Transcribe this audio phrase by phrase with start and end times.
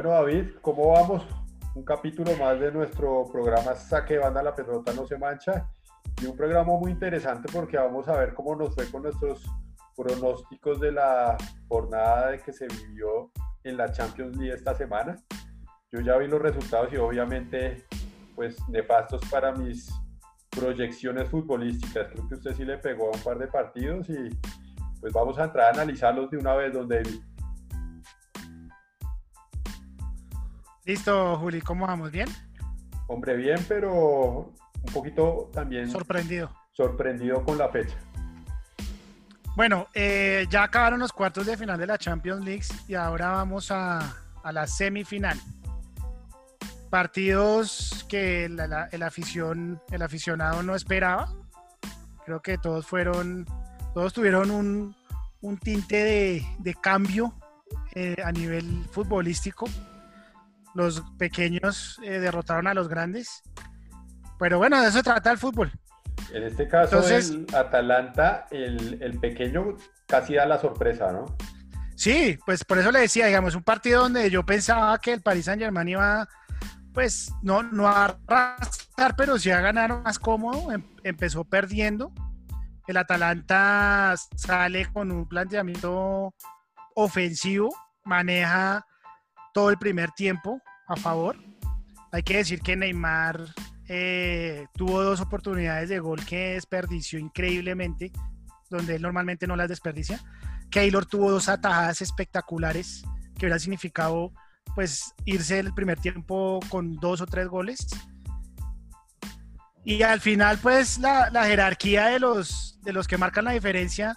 [0.00, 1.26] Bueno, David, ¿cómo vamos?
[1.74, 5.68] Un capítulo más de nuestro programa Saque Banda, la pelota no se mancha.
[6.22, 9.44] Y un programa muy interesante porque vamos a ver cómo nos fue con nuestros
[9.96, 13.32] pronósticos de la jornada que se vivió
[13.64, 15.16] en la Champions League esta semana.
[15.90, 17.84] Yo ya vi los resultados y obviamente
[18.36, 19.92] pues nefastos para mis
[20.48, 22.06] proyecciones futbolísticas.
[22.12, 24.28] Creo que usted sí le pegó a un par de partidos y
[25.00, 26.86] pues vamos a entrar a analizarlos de una vez, don
[30.88, 32.10] Listo, Juli, ¿cómo vamos?
[32.10, 32.30] ¿Bien?
[33.08, 35.90] Hombre, bien, pero un poquito también...
[35.90, 36.50] Sorprendido.
[36.72, 37.94] Sorprendido con la fecha.
[39.54, 43.70] Bueno, eh, ya acabaron los cuartos de final de la Champions League y ahora vamos
[43.70, 44.16] a,
[44.50, 45.38] la semifinal.
[46.88, 51.30] Partidos que el, afición, el aficionado no esperaba.
[52.24, 53.44] Creo que todos fueron,
[53.92, 57.34] todos tuvieron un, tinte de, cambio
[57.94, 59.66] eh, a nivel futbolístico
[60.78, 63.42] los pequeños eh, derrotaron a los grandes.
[64.38, 65.72] Pero bueno, de eso trata el fútbol.
[66.32, 69.76] En este caso, el Atalanta, el, pequeño
[70.06, 71.26] casi da la sorpresa, ¿no?
[71.96, 75.46] Sí, pues por eso le decía, digamos, un partido donde yo pensaba que el Paris
[75.46, 76.28] Saint Germain iba,
[76.94, 80.70] pues, no, no a arrastrar, pero sí a ganar más cómodo.
[80.70, 82.12] Em, empezó perdiendo.
[82.86, 86.34] El Atalanta sale con un planteamiento
[86.94, 88.86] ofensivo, maneja
[89.52, 91.36] todo el primer tiempo, a favor.
[92.10, 93.44] Hay que decir que Neymar
[93.88, 98.10] eh, tuvo dos oportunidades de gol que desperdició increíblemente,
[98.70, 100.20] donde él normalmente no las desperdicia.
[100.70, 103.02] Keylor tuvo dos atajadas espectaculares
[103.36, 104.32] que hubiera significado
[104.74, 107.86] pues irse el primer tiempo con dos o tres goles.
[109.84, 114.14] Y al final pues la, jerarquía de los, de los que marcan la diferencia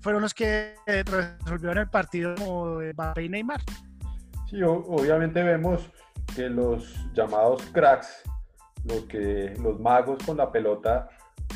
[0.00, 3.60] fueron los que resolvieron el partido como Mbappé y Neymar.
[4.48, 5.90] Sí, obviamente vemos
[6.34, 8.22] que los llamados cracks,
[8.84, 11.08] los, que, los magos con la pelota,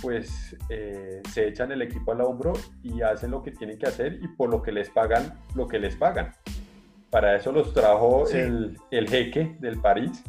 [0.03, 2.53] pues eh, se echan el equipo al hombro
[2.83, 5.79] y hacen lo que tienen que hacer y por lo que les pagan, lo que
[5.79, 6.35] les pagan.
[7.11, 10.23] Para eso los trajo el, el jeque del París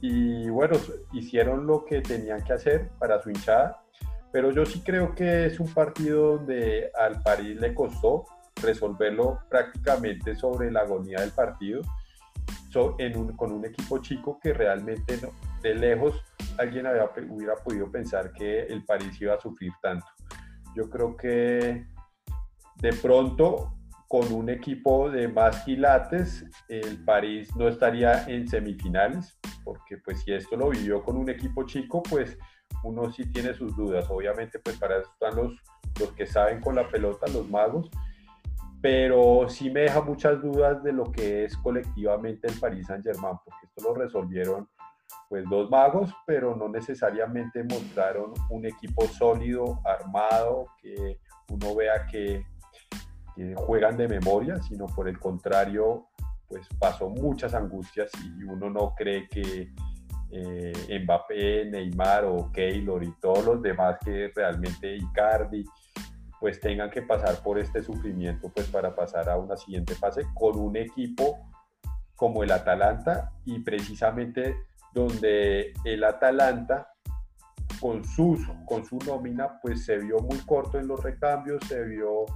[0.00, 0.76] y bueno,
[1.12, 3.82] hicieron lo que tenían que hacer para su hinchada,
[4.32, 8.26] pero yo sí creo que es un partido donde al París le costó
[8.62, 11.82] resolverlo prácticamente sobre la agonía del partido
[13.36, 15.18] con un equipo chico que realmente
[15.62, 16.22] de lejos
[16.58, 20.06] alguien había, hubiera podido pensar que el París iba a sufrir tanto.
[20.74, 21.86] Yo creo que
[22.76, 23.74] de pronto
[24.08, 30.32] con un equipo de más quilates el París no estaría en semifinales, porque pues si
[30.32, 32.36] esto lo vivió con un equipo chico, pues
[32.82, 34.06] uno sí tiene sus dudas.
[34.10, 35.54] Obviamente pues para eso están los,
[35.98, 37.90] los que saben con la pelota, los magos,
[38.80, 43.36] pero sí me deja muchas dudas de lo que es colectivamente el Paris Saint Germain,
[43.44, 44.68] porque esto lo resolvieron
[45.28, 51.20] pues dos magos, pero no necesariamente mostraron un equipo sólido, armado, que
[51.50, 52.44] uno vea que,
[53.54, 56.08] juegan de memoria, sino por el contrario,
[56.46, 59.72] pues pasó muchas angustias y uno no cree que
[60.32, 65.64] eh, Mbappé, Neymar o Keylor y todos los demás que realmente Icardi,
[66.40, 70.58] pues tengan que pasar por este sufrimiento pues para pasar a una siguiente fase con
[70.58, 71.38] un equipo
[72.16, 74.56] como el Atalanta y precisamente
[74.92, 76.88] donde el Atalanta
[77.80, 82.26] con, sus, con su nómina pues se vio muy corto en los recambios, se vio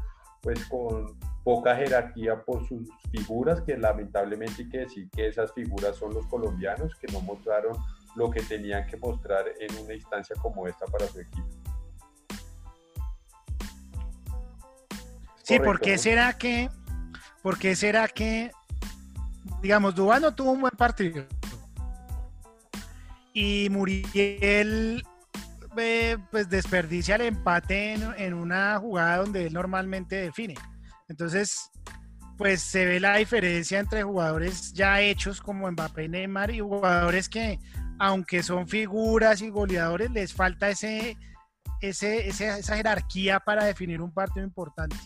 [0.41, 5.97] pues con poca jerarquía por sus figuras, que lamentablemente hay que decir que esas figuras
[5.97, 7.77] son los colombianos que no mostraron
[8.17, 11.64] lo que tenían que mostrar en una instancia como esta para su equipo.
[15.45, 16.71] Sí, ¿por qué será que,
[17.43, 18.51] por qué será que,
[19.61, 21.27] digamos, Dubán no tuvo un buen partido?
[23.35, 25.05] Y Muriel
[25.77, 30.55] eh, pues desperdicia el empate en, una jugada donde él normalmente define.
[31.09, 31.71] Entonces,
[32.39, 37.29] pues se ve la diferencia entre jugadores ya hechos como Mbappé y Neymar y jugadores
[37.29, 37.59] que,
[37.99, 41.19] aunque son figuras y goleadores, les falta ese,
[41.83, 44.97] ese, esa jerarquía para definir un partido importante.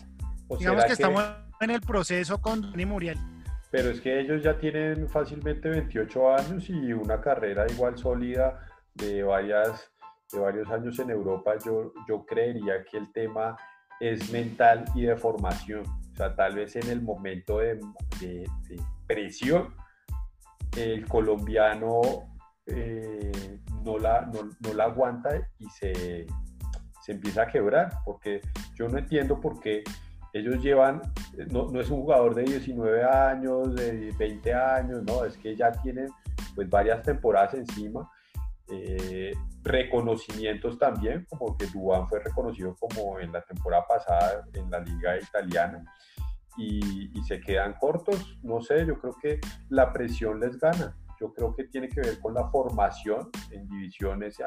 [0.57, 1.23] Digamos que, estamos
[1.59, 3.17] en el proceso con Dani Muriel.
[3.71, 8.65] Pero es que ellos ya tienen fácilmente 28 años y una carrera igual sólida
[8.95, 9.91] de, varias,
[10.31, 11.53] de varios años en Europa.
[11.63, 13.55] Yo, yo creería que el tema
[13.99, 15.83] es mental y de formación.
[15.85, 17.79] O sea, tal vez en el momento de,
[19.05, 19.75] presión,
[20.75, 22.01] el colombiano
[22.65, 26.25] eh, no, la, no, no, la aguanta y se,
[27.01, 28.41] se empieza a quebrar, porque
[28.75, 29.83] yo no entiendo por qué
[30.33, 31.01] ellos llevan,
[31.51, 35.71] no, no, es un jugador de 19 años, de 20 años, no, es que ya
[35.71, 36.09] tienen
[36.55, 38.09] pues varias temporadas encima.
[38.71, 39.33] Eh,
[39.63, 45.17] reconocimientos también, como que Dubán fue reconocido como en la temporada pasada en la liga
[45.17, 45.83] italiana
[46.55, 49.39] y, y, se quedan cortos, no sé, yo creo que
[49.69, 54.37] la presión les gana, yo creo que tiene que ver con la formación en divisiones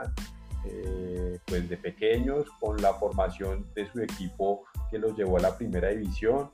[0.64, 5.56] eh, pues de pequeños, con la formación de su equipo que los llevó a la
[5.56, 6.50] primera división.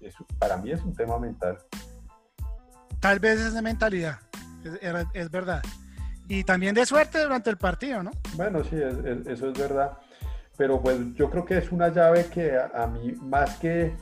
[0.00, 1.58] Eso, para mí es un tema mental.
[3.00, 4.18] Tal vez es de mentalidad,
[4.64, 5.62] es, es verdad.
[6.28, 8.10] Y también de suerte durante el partido, ¿no?
[8.36, 8.76] Bueno, sí,
[9.26, 9.98] eso es verdad.
[10.56, 13.94] Pero pues yo creo que es una llave que a, mí, más que,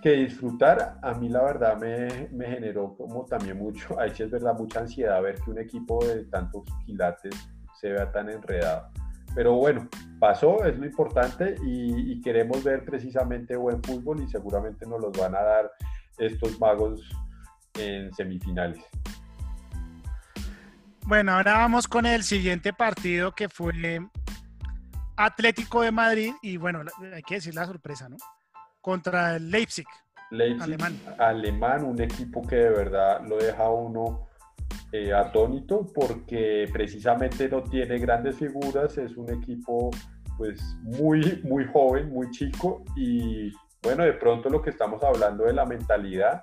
[0.00, 4.30] que disfrutar, a mí la verdad me, me generó como también mucho, ahí sí es
[4.30, 7.34] verdad, mucha ansiedad ver que un equipo de tantos quilates
[7.80, 8.90] se vea tan enredado.
[9.34, 9.88] Pero bueno,
[10.18, 15.34] pasó, es lo importante y, queremos ver precisamente buen fútbol y seguramente nos los van
[15.34, 15.70] a dar
[16.16, 17.02] estos magos
[17.78, 18.82] en semifinales.
[21.02, 23.72] Bueno, ahora vamos con el siguiente partido que fue
[25.16, 26.82] Atlético de Madrid y bueno,
[27.14, 28.16] hay que decir la sorpresa, ¿no?
[28.80, 29.86] Contra el Leipzig.
[30.30, 30.98] Leipzig alemán.
[31.18, 34.25] alemán, un equipo que de verdad lo deja uno
[34.98, 39.90] eh, atónito porque precisamente no tiene grandes figuras, es un equipo
[40.38, 43.52] pues muy, muy joven, muy chico y
[43.82, 46.40] bueno, de pronto lo que estamos hablando de la mentalidad,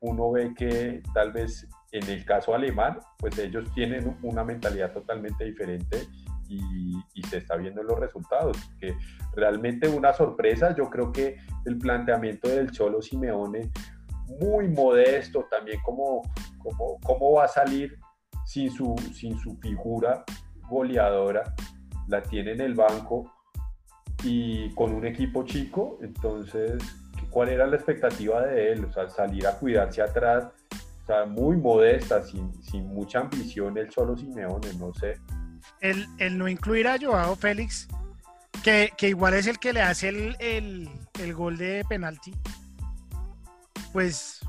[0.00, 5.44] uno ve que tal vez en el caso alemán, pues ellos tienen una mentalidad totalmente
[5.44, 6.06] diferente
[6.48, 8.56] y, y, se está viendo en los resultados.
[8.80, 8.96] Que
[9.36, 11.36] realmente una sorpresa, yo creo que
[11.66, 13.70] el planteamiento del Cholo Simeone
[14.40, 16.22] muy modesto también como,
[16.62, 17.98] como, cómo va a salir
[18.44, 20.24] sin su, sin su figura
[20.68, 21.54] goleadora,
[22.08, 23.32] la tiene en el banco
[24.24, 26.82] y con un equipo chico, entonces,
[27.30, 28.84] ¿cuál era la expectativa de él?
[28.84, 30.44] O sea, salir a cuidarse atrás,
[31.02, 35.18] o sea, muy modesta, sin, sin mucha ambición, él solo Simeone, no sé.
[35.80, 37.88] El, el no incluir a Joao Félix,
[38.62, 40.88] que, que, igual es el que le hace el, el,
[41.20, 42.32] el gol de penalti,
[43.92, 44.40] pues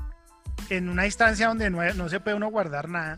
[0.70, 3.16] en una instancia donde no, se puede uno guardar nada.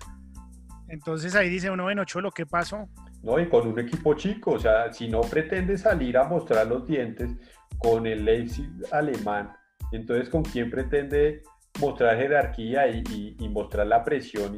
[0.88, 2.88] Entonces ahí dice uno, bueno, Cholo, ¿qué pasó?
[3.22, 6.86] No, y con un equipo chico, o sea, si no pretende salir a mostrar los
[6.86, 7.30] dientes
[7.78, 9.52] con el Leipzig alemán,
[9.90, 11.42] entonces ¿con quién pretende
[11.80, 14.54] mostrar jerarquía y, mostrar la presión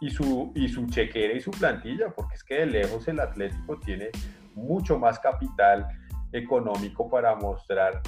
[0.00, 2.10] y, su, y su chequera y su plantilla?
[2.14, 4.10] Porque es que de lejos el Atlético tiene
[4.54, 5.86] mucho más capital
[6.32, 8.00] económico para mostrar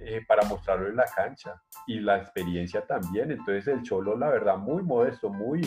[0.00, 3.30] eh, para mostrarlo en la cancha y la experiencia también.
[3.30, 5.62] Entonces el Cholo, la verdad, muy modesto, muy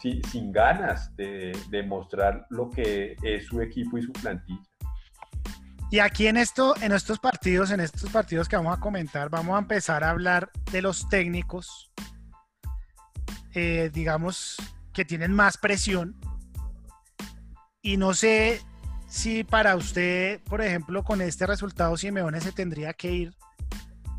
[0.00, 4.62] sin, ganas de, de, mostrar lo que es su equipo y su plantilla.
[5.90, 9.56] Y aquí en, esto, en estos partidos, en estos partidos que vamos a comentar, vamos
[9.56, 11.90] a empezar a hablar de los técnicos,
[13.54, 14.56] eh, digamos,
[14.92, 16.14] que tienen más presión.
[17.80, 18.60] Y no sé
[19.08, 23.34] si para usted, por ejemplo, con este resultado Simeone se tendría que ir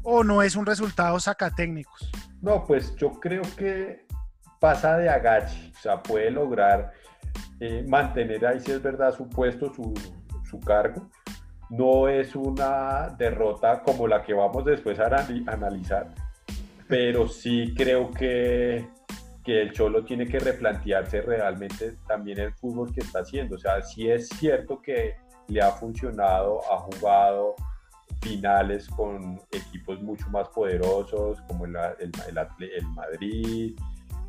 [0.03, 2.11] o no es un resultado sacatécnicos?
[2.41, 4.05] No, pues yo creo que
[4.59, 6.91] pasa de agache, o sea, puede lograr
[7.59, 9.93] eh, mantener ahí, si es verdad, su puesto, su,
[10.49, 11.09] su, cargo.
[11.69, 15.05] No es una derrota como la que vamos después a
[15.47, 16.07] analizar,
[16.87, 18.87] pero sí creo que
[19.49, 23.55] que el Cholo tiene que replantearse realmente también el fútbol que está haciendo.
[23.55, 25.15] O sea, sí es cierto que
[25.47, 27.55] le ha funcionado, ha jugado
[28.21, 33.75] finales con equipos mucho más poderosos como el, el, el, Madrid,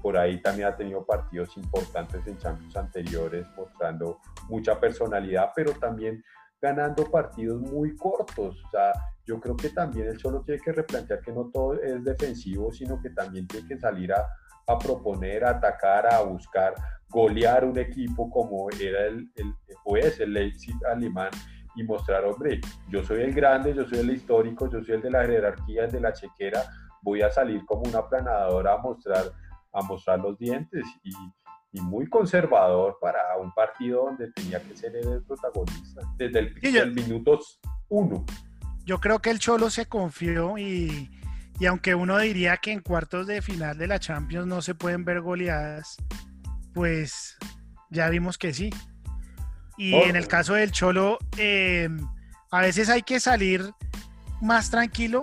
[0.01, 6.25] por ahí también ha tenido partidos importantes en Champions anteriores mostrando mucha personalidad, pero también
[6.63, 8.57] ganando partidos muy cortos.
[8.65, 8.93] O sea,
[9.27, 13.03] yo creo que también el Cholo tiene que replantear que no todo es defensivo, sino
[13.03, 14.25] que también tiene que salir a,
[14.73, 16.75] a proponer, a atacar, a buscar
[17.09, 21.31] golear un equipo como era el, el o es el Leipzig alemán
[21.77, 25.11] y mostrar, hombre, yo soy el grande, yo soy el histórico, yo soy el de
[25.11, 26.65] la jerarquía, el de la chequera,
[27.03, 29.33] voy a salir como una planadora a mostrar,
[29.73, 31.13] a mostrar los dientes y,
[31.73, 36.93] y muy conservador para un partido donde tenía que ser el protagonista desde el, el
[36.93, 37.39] minuto
[37.89, 38.25] uno.
[38.85, 41.11] Yo creo que el Cholo se confió y,
[41.61, 45.05] y aunque uno diría que en cuartos de final de la Champions no se pueden
[45.05, 45.99] ver goleadas,
[46.73, 47.37] pues
[47.91, 48.71] ya vimos que sí.
[49.77, 52.01] Y en el caso del Cholo, em,
[52.51, 53.63] a veces hay que salir
[54.41, 55.21] más tranquilo,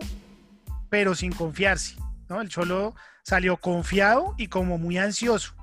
[0.90, 1.96] pero sin confiarse.
[2.30, 2.40] ¿no?
[2.40, 5.56] El Cholo salió confiado y como muy ansioso.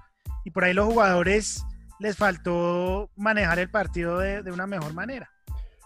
[0.44, 1.64] Y por ahí los jugadores
[2.00, 5.30] les faltó manejar el partido de, de una mejor manera.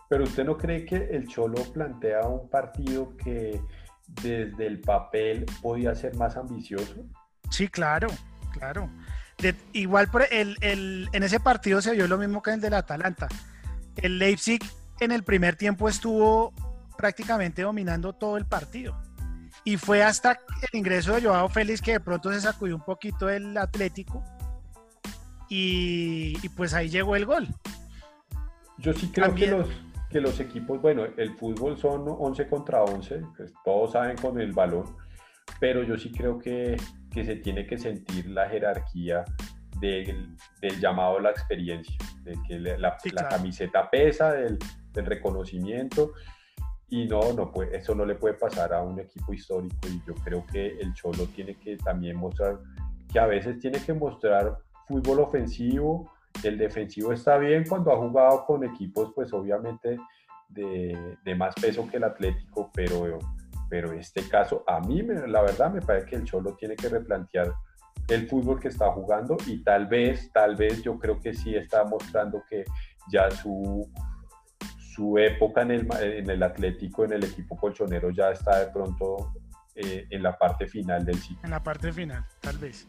[0.09, 3.61] Pero usted no cree que el Cholo plantea un partido que
[4.09, 7.07] desde el papel podía ser más ambicioso?
[7.51, 8.09] Sí, claro,
[8.53, 8.91] claro.
[9.73, 13.29] igual por el, en ese partido se vio lo mismo que en el del Atalanta.
[13.97, 14.61] El Leipzig
[15.01, 16.53] en el primer tiempo estuvo
[16.97, 19.01] prácticamente dominando todo el partido.
[19.65, 20.33] Y fue hasta
[20.73, 24.25] el ingreso de Joao Félix que de pronto se sacudió un poquito el Atlético.
[25.49, 27.49] Y, pues ahí llegó el gol.
[28.79, 29.69] Yo sí creo que los,
[30.11, 34.53] que los equipos, bueno, el fútbol son 11 contra 11, pues todos saben con el
[34.53, 34.85] balón,
[35.61, 36.77] pero yo sí creo que,
[37.11, 39.25] que se tiene que sentir la jerarquía
[39.81, 44.59] del, del llamado a la experiencia, de que la, la camiseta pesa, del,
[44.93, 46.13] del, reconocimiento,
[46.89, 50.15] y no, no puede, eso no le puede pasar a un equipo histórico, y yo
[50.25, 52.61] creo que el Cholo tiene que también mostrar,
[53.13, 56.11] que a veces tiene que mostrar fútbol ofensivo,
[56.43, 59.99] el defensivo está bien cuando ha jugado con equipos, pues obviamente
[60.49, 63.19] de, más peso que el Atlético, pero,
[63.69, 67.53] pero este caso, a mí la verdad me parece que el Cholo tiene que replantear
[68.09, 71.85] el fútbol que está jugando y tal vez, tal vez yo creo que sí está
[71.85, 72.65] mostrando que
[73.13, 73.91] ya su,
[74.79, 79.33] su época en el, en el Atlético, en el equipo colchonero ya está de pronto
[79.75, 81.41] eh, en la parte final del ciclo.
[81.45, 82.89] En la parte final, tal vez.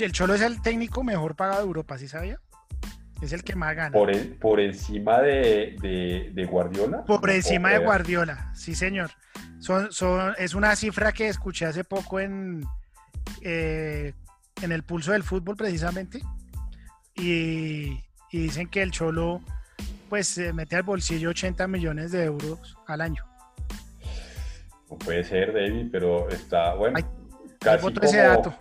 [0.00, 2.40] el Cholo es el técnico mejor pagado de Europa, ¿sí sabía?
[3.22, 3.92] Es el que más gana.
[3.92, 7.04] ¿Por, por encima de, de, Guardiola?
[7.04, 9.10] Por encima de Guardiola, sí, señor.
[9.58, 12.64] Son, son, es una cifra que escuché hace poco en,
[13.40, 14.12] eh,
[14.62, 16.20] en el pulso del fútbol, precisamente.
[17.14, 19.40] Y, dicen que el Cholo
[20.10, 23.24] pues se mete al bolsillo 80 millones de euros al año.
[24.90, 26.98] No puede ser, David, pero está bueno.
[27.58, 28.54] casi como, ese dato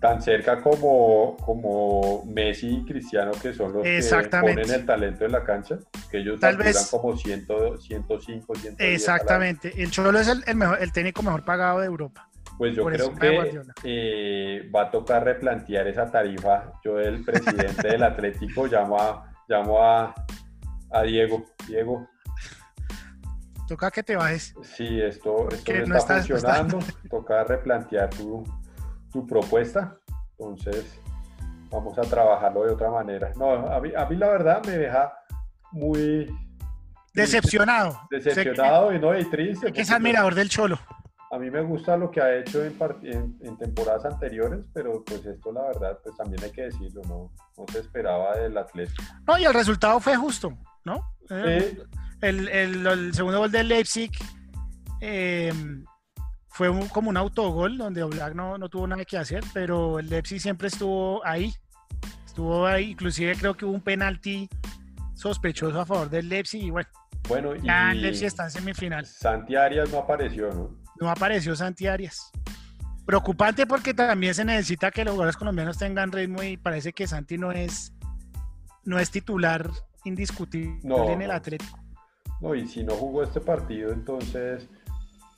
[0.00, 5.32] tan cerca como, como Messi y Cristiano, que son los que ponen el talento en
[5.32, 5.78] la cancha,
[6.10, 7.46] que ellos Tal vez, como 100,
[7.80, 8.74] 105, 110.
[8.78, 12.28] Exactamente, el Cholo es el, mejor, el técnico mejor pagado de Europa.
[12.58, 16.72] Pues yo creo que eh, va a tocar replantear esa tarifa.
[16.82, 20.14] Yo, el presidente del Atlético, llamo a, llamo a,
[20.90, 21.44] a Diego.
[21.66, 22.08] Diego,
[23.66, 24.54] toca que te bajes.
[24.62, 26.78] Sí, esto, esto no, está funcionando.
[27.10, 28.44] Toca replantear tu,
[29.24, 29.96] propuesta.
[30.32, 31.00] Entonces,
[31.70, 33.32] vamos a trabajarlo de otra manera.
[33.36, 35.12] No, a mí, la verdad me deja
[35.72, 36.26] muy...
[37.14, 38.00] Decepcionado.
[38.10, 39.72] Decepcionado y no, y triste.
[39.72, 40.78] Que es admirador del Cholo.
[41.30, 45.52] A mí me gusta lo que ha hecho en, en, temporadas anteriores, pero pues esto
[45.52, 49.02] la verdad, pues también hay que decirlo, no, no se esperaba del Atlético.
[49.26, 51.00] No, y el resultado fue justo, ¿no?
[51.30, 51.78] Eh,
[52.20, 54.12] el, el, segundo gol del Leipzig
[55.00, 55.52] eh,
[56.56, 60.40] fue como un autogol donde Oblak no, no, tuvo nada que hacer, pero el Leipzig
[60.40, 61.52] siempre estuvo ahí.
[62.24, 64.48] Estuvo ahí, inclusive creo que hubo un penalti
[65.12, 66.88] sospechoso a favor del Leipzig y bueno.
[67.28, 69.04] Bueno, ya el Leipzig está en semifinal.
[69.04, 70.70] Santi Arias no apareció, ¿no?
[70.98, 72.32] No apareció Santi Arias.
[73.04, 77.36] Preocupante porque también se necesita que los jugadores colombianos tengan ritmo y parece que Santi
[77.36, 77.92] no es,
[78.82, 79.68] no es titular
[80.04, 81.78] indiscutible en el Atlético.
[82.40, 84.70] No, y si no jugó este partido, entonces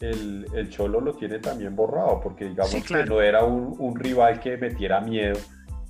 [0.01, 5.01] el, Cholo lo tiene también borrado, porque digamos que no era un, rival que metiera
[5.01, 5.39] miedo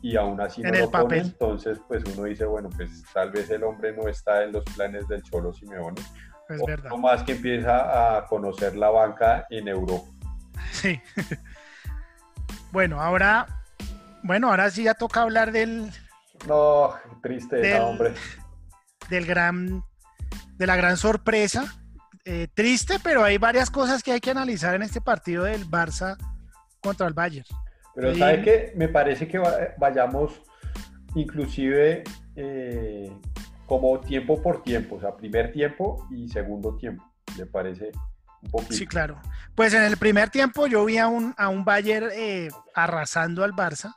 [0.00, 3.64] y aún así no lo pone, entonces pues uno dice, bueno, pues tal vez el
[3.64, 6.00] hombre no está en los planes del Cholo Simeone.
[6.48, 6.90] Es verdad.
[6.96, 10.08] Más que empieza a conocer la banca en Europa.
[10.72, 10.98] Sí.
[12.72, 13.46] bueno, ahora,
[14.22, 15.90] bueno, ahora sí ya toca hablar del...
[16.46, 18.14] No, triste, hombre.
[19.10, 19.82] Del gran,
[20.56, 21.78] de la gran sorpresa
[22.24, 26.16] eh, triste, pero hay varias cosas que hay que analizar en este partido del Barça
[26.80, 27.46] contra el Bayern.
[27.94, 29.40] Pero ¿sabe que Me parece que
[29.78, 30.42] vayamos
[31.14, 32.04] inclusive
[32.36, 33.12] eh,
[33.66, 37.04] como tiempo por tiempo, o sea, primer tiempo y segundo tiempo.
[37.36, 37.90] ¿Le parece
[38.42, 38.74] un poquito?
[38.74, 39.20] Sí, claro.
[39.54, 43.52] Pues en el primer tiempo yo vi a un, a un Bayern eh, arrasando al
[43.52, 43.96] Barça,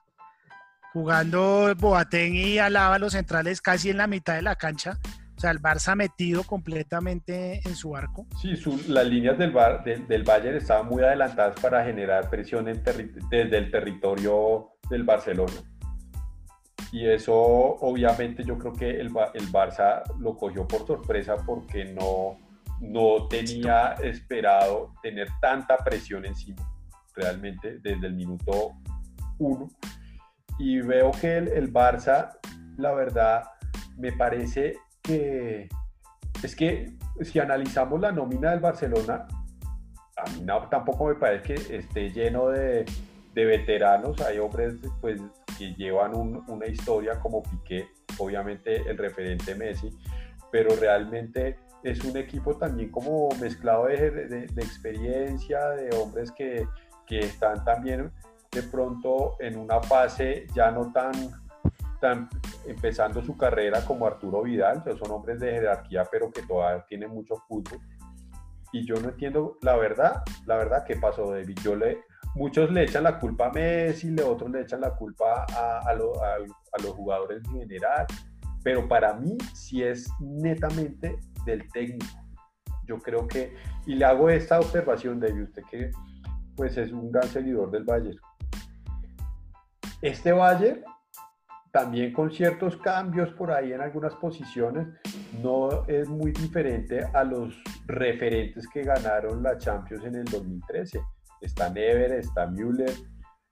[0.93, 4.97] jugando Boateng y Alaba los centrales casi en la mitad de la cancha
[5.41, 8.27] o sea, el Barça metido completamente en su arco.
[8.39, 8.53] Sí,
[8.87, 14.73] las líneas del, bar, del Bayern estaban muy adelantadas para generar presión desde el territorio
[14.87, 15.53] del Barcelona.
[16.91, 22.37] Y eso obviamente yo creo que el, el Barça lo cogió por sorpresa porque no,
[22.79, 26.71] no tenía esperado tener tanta presión encima,
[27.15, 28.73] realmente desde el minuto
[29.39, 29.69] uno.
[30.59, 32.37] Y veo que el, el Barça,
[32.77, 33.45] la verdad,
[33.97, 35.69] me parece que
[36.43, 39.27] es que si analizamos la nómina del Barcelona,
[40.17, 42.85] a mí tampoco me parece que esté lleno de,
[43.33, 44.19] veteranos.
[44.21, 45.21] Hay hombres pues,
[45.57, 49.89] que llevan una historia como Piqué, obviamente el referente Messi,
[50.51, 56.67] pero realmente es un equipo también como mezclado de, experiencia, de hombres que,
[57.07, 58.11] que, están también
[58.51, 61.13] de pronto en una fase ya no tan,
[62.01, 62.27] tan
[62.65, 67.35] empezando su carrera como Arturo Vidal, son hombres de jerarquía pero que todavía tienen mucho
[67.47, 67.79] fútbol.
[68.73, 71.59] Y yo no entiendo la verdad, la verdad qué pasó David.
[71.61, 72.03] Yo le,
[72.35, 76.81] muchos le echan la culpa a Messi, otros le echan la culpa a, a, a
[76.81, 78.07] los jugadores en general,
[78.63, 82.05] pero para mí sí es netamente del técnico.
[82.85, 83.55] Yo creo que,
[83.85, 85.91] y le hago esta observación, de usted que
[86.55, 88.19] pues es un gran seguidor del Bayern.
[90.01, 90.83] Este Bayern,
[91.71, 94.87] también con ciertos cambios por ahí en algunas posiciones,
[95.41, 97.53] no es muy diferente a los
[97.85, 101.01] referentes que ganaron la Champions en el 2013.
[101.41, 102.93] Está Never, está Müller,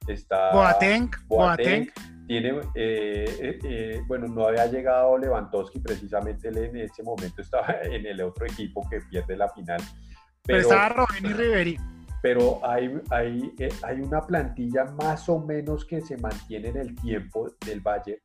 [0.07, 1.89] está Boateng, Boateng
[2.29, 7.77] tiene, eh, eh, eh, bueno, no había llegado Lewandowski, precisamente él en ese momento estaba
[7.83, 9.81] en el otro equipo que pierde la final.
[10.43, 11.77] Pero, estaba Robin y Riveri.
[12.21, 17.49] Pero hay, hay, hay una plantilla más o menos que se mantiene en el tiempo
[17.65, 18.21] del Valle,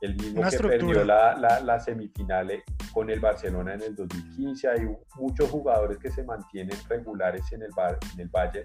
[0.00, 2.50] el mismo que perdió la, la, la, semifinal
[2.92, 4.68] con el Barcelona en el 2015.
[4.68, 4.80] Hay
[5.16, 7.70] muchos jugadores que se mantienen regulares en el,
[8.14, 8.64] en el Valle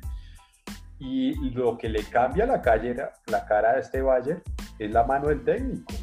[1.01, 2.95] y lo que le cambia la, calle,
[3.25, 4.41] la cara a este Bayern
[4.77, 5.93] es la mano del técnico.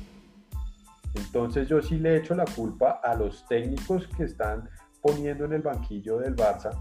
[1.15, 4.69] Entonces yo sí le echo la culpa a los técnicos que están
[5.01, 6.77] poniendo en el banquillo del Barça,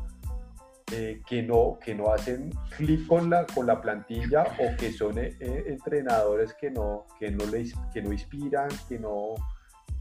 [0.93, 5.17] eh, que, no, que no hacen clic con la, con la plantilla o que son
[5.17, 9.33] eh, eh, entrenadores que no, que, no les, que no inspiran, que no,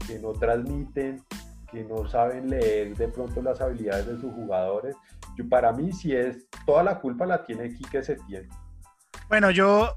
[0.07, 1.21] que no transmiten,
[1.69, 4.95] que no saben leer de pronto las habilidades de sus jugadores.
[5.37, 8.47] Yo, para mí, si es toda la culpa la tiene Quique Setién.
[9.27, 9.89] Bueno, yo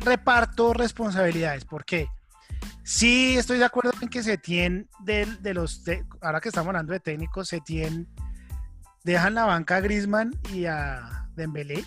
[0.00, 2.06] reparto responsabilidades, porque
[2.82, 5.82] sí estoy de acuerdo en que Setién, de, de los,
[6.20, 8.06] ahora que estamos hablando de técnicos, Setién
[9.04, 11.84] dejan la banca a Grisman y a Dembélé,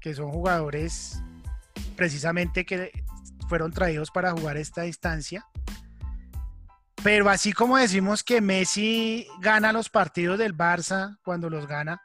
[0.00, 1.20] que son jugadores
[1.96, 2.92] precisamente que
[3.48, 5.46] fueron traídos para jugar esta instancia.
[7.02, 12.00] Pero así como decimos que Messi gana los partidos del Barça cuando los gana,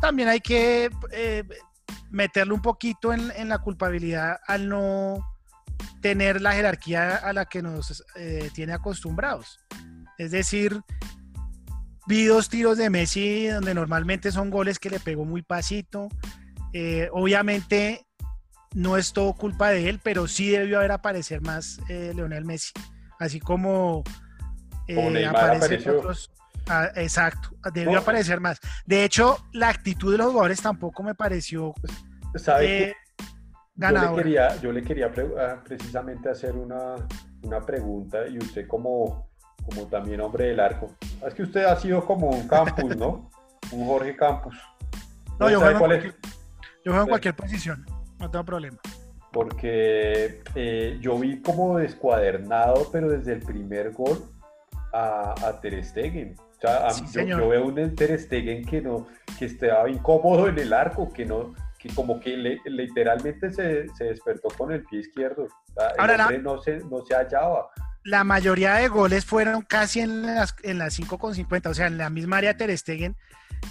[0.00, 1.44] también hay que eh,
[2.10, 5.24] meterle un poquito en, la culpabilidad al no
[6.00, 9.60] tener la jerarquía a la que nos eh, tiene acostumbrados.
[10.18, 10.82] Es decir,
[12.06, 16.08] vi dos tiros de Messi donde normalmente son goles que le pegó muy pasito.
[16.72, 18.06] Eh, obviamente
[18.74, 22.72] no es todo culpa de él, pero sí debió haber aparecer más Leonel Messi
[23.22, 24.02] así como
[24.88, 26.30] eh, aparecen otros.
[26.68, 28.60] Ah, exacto, debió aparecer más.
[28.86, 31.74] De hecho, la actitud de los jugadores tampoco me pareció.
[32.36, 32.94] ¿Sabe eh,
[33.76, 36.94] Yo le quería, yo le quería ah, precisamente hacer una,
[37.42, 39.28] una pregunta y usted como,
[39.64, 40.90] como también hombre del arco.
[41.26, 43.30] Es que usted ha sido como un campus, ¿no?
[43.72, 44.56] un Jorge Campus.
[45.38, 47.86] No, yo juego, en yo juego en cualquier posición,
[48.18, 48.78] no tengo problema
[49.32, 54.22] porque eh, yo vi como descuadernado, pero desde el primer gol
[54.92, 56.36] a, a Ter Stegen.
[56.38, 61.12] O sea, yo, veo un Ter Stegen que no, que estaba incómodo en el arco,
[61.12, 65.48] que no, que como que literalmente se, se, despertó con el pie izquierdo.
[65.98, 67.70] Ahora, no se, no se hallaba.
[68.04, 72.10] La mayoría de goles fueron casi en las, en las 5,50, o sea, en la
[72.10, 73.16] misma área Ter Stegen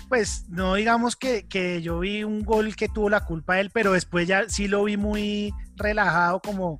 [0.09, 3.93] pues no digamos que, que, yo vi un gol que tuvo la culpa él, pero
[3.93, 6.79] después ya sí lo vi muy relajado como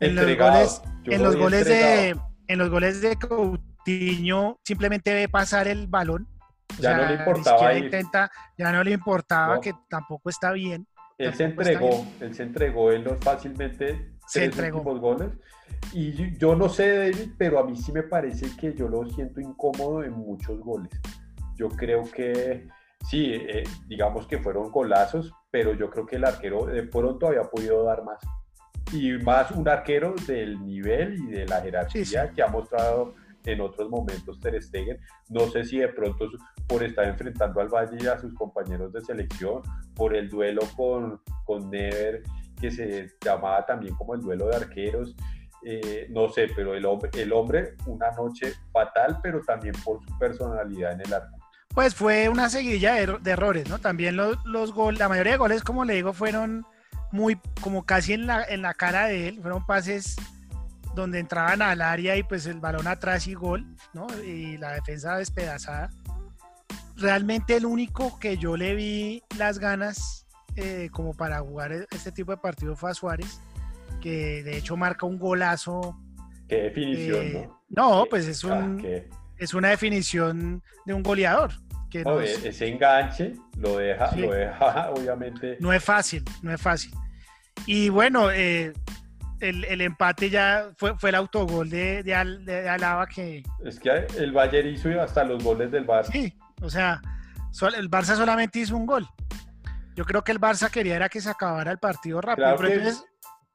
[0.00, 5.68] en los goles, en los goles de en los goles de Coutinho simplemente ve pasar
[5.68, 6.28] el balón.
[6.78, 7.74] ya no le importaba.
[7.74, 10.86] Intenta, ya no le importaba que tampoco está bien.
[11.16, 14.82] Él se entregó, él se entregó él fácilmente se entregó.
[14.82, 15.30] goles.
[15.92, 20.02] Y yo no sé, pero a mí sí me parece que yo lo siento incómodo
[20.02, 20.90] en muchos goles.
[21.56, 22.66] Yo creo que
[23.08, 27.44] sí, eh, digamos que fueron golazos, pero yo creo que el arquero de pronto había
[27.44, 28.18] podido dar más.
[28.92, 33.90] Y más un arquero del nivel y de la jerarquía que ha mostrado en otros
[33.90, 34.98] momentos Ter Stegen.
[35.28, 36.28] No sé si de pronto
[36.66, 39.62] por estar enfrentando al Valle y a sus compañeros de selección,
[39.94, 42.22] por el duelo con, con Never,
[42.60, 45.14] que se llamaba también como el duelo de arqueros.
[45.66, 50.18] Eh, no sé, pero el hombre, el hombre, una noche fatal, pero también por su
[50.18, 51.36] personalidad en el arco
[51.74, 53.80] pues fue una seguidilla de, errores, ¿no?
[53.80, 56.64] También los, los goles, la mayoría de goles, como le digo, fueron
[57.10, 60.16] muy, como casi en la, en la cara de él, fueron pases
[60.94, 64.06] donde entraban al área y pues el balón atrás y gol, ¿no?
[64.24, 65.90] Y la defensa despedazada.
[66.96, 70.23] Realmente el único que yo le vi las ganas
[70.56, 73.40] eh, como para jugar e-, este tipo de partido fue a Suárez,
[74.00, 75.98] que de hecho marca un golazo.
[76.48, 78.00] Qué definición, eh, ¿no?
[78.00, 78.84] No, pues es un...
[79.36, 81.52] es una definición de un goleador.
[81.90, 85.56] Que no, ese enganche lo deja, lo deja, obviamente.
[85.60, 86.92] No es fácil, no es fácil.
[87.66, 88.72] Y bueno, eh,
[89.40, 93.42] el, empate ya fue, fue el autogol de, de, Alaba que...
[93.64, 96.10] Es que el Bayern hizo hasta los goles del Barça.
[96.12, 97.00] Sí, o sea,
[97.76, 99.06] el Barça solamente hizo un gol.
[99.94, 102.46] Yo creo que el Barça quería era que se acabara el partido rápido.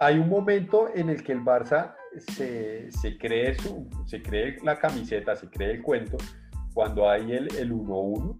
[0.02, 1.94] Hay un momento en el que el Barça
[2.36, 6.16] se, se, cree, su, se cree la camiseta, se cree el cuento,
[6.74, 8.40] cuando hay el 1-1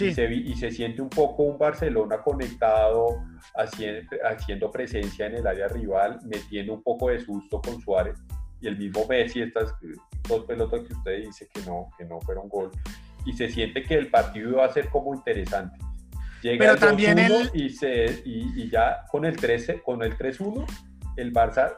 [0.00, 3.24] y, se, siente un poco un Barcelona conectado,
[3.54, 8.18] haciendo, presencia en el área rival, metiendo un poco de susto con Suárez.
[8.60, 9.74] Y el mismo Messi, estas
[10.28, 12.70] dos pelotas que usted dice que no, que no fueron gol.
[13.24, 15.78] Y se siente que el partido va a ser como interesante.
[16.42, 17.50] Llega Pero también el...
[17.54, 20.66] y, se, y, ya con el 13, con el 3-1,
[21.16, 21.76] el Barça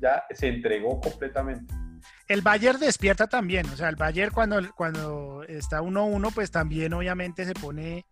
[0.00, 1.74] ya se entregó completamente.
[2.28, 7.44] El Bayern despierta también, o sea, el Bayern cuando, cuando está 1-1, pues también obviamente
[7.44, 8.06] se pone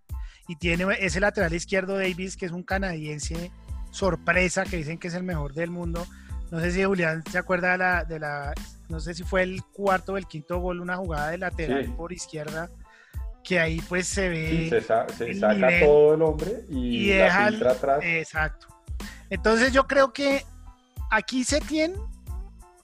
[0.49, 3.51] y tiene ese lateral izquierdo Davis, que es un canadiense
[3.91, 6.07] sorpresa, que dicen que es el mejor del mundo.
[6.51, 8.53] No sé si Julián se acuerda de la, de la
[8.89, 12.13] no sé si fue el cuarto o el quinto gol, una jugada de lateral por
[12.13, 12.71] izquierda,
[13.45, 14.69] que ahí pues se ve.
[14.71, 18.01] se, saca todo el hombre y, deja atrás.
[18.03, 18.69] Exacto.
[19.31, 20.45] Entonces yo creo que
[21.11, 21.97] aquí se tiene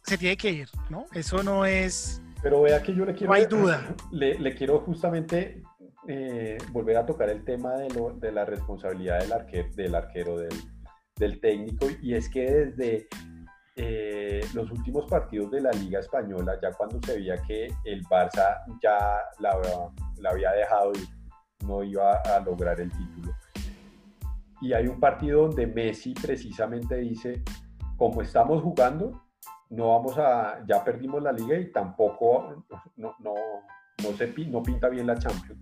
[0.09, 1.07] se tiene que ir, ¿no?
[1.12, 2.23] Eso no es...
[2.42, 3.29] Pero vea que yo le quiero...
[3.29, 3.94] No hay duda.
[4.11, 5.62] Le, quiero justamente
[6.09, 10.38] eh, volver a tocar el tema de, lo, de la responsabilidad del, arquero, del arquero,
[10.38, 13.09] del, técnico, y es que desde
[13.81, 18.64] eh, los últimos partidos de la Liga Española, ya cuando se veía que el Barça
[18.83, 18.99] ya
[19.38, 19.57] la,
[20.17, 21.07] la había dejado ir,
[21.64, 23.33] no iba a lograr el título.
[24.61, 27.45] Y hay un partido donde Messi precisamente dice,
[27.97, 29.23] como estamos jugando,
[29.71, 32.64] no vamos a, ya perdimos la liga y tampoco,
[32.97, 33.35] no, no,
[34.03, 35.61] no, se, no pinta bien la Champions.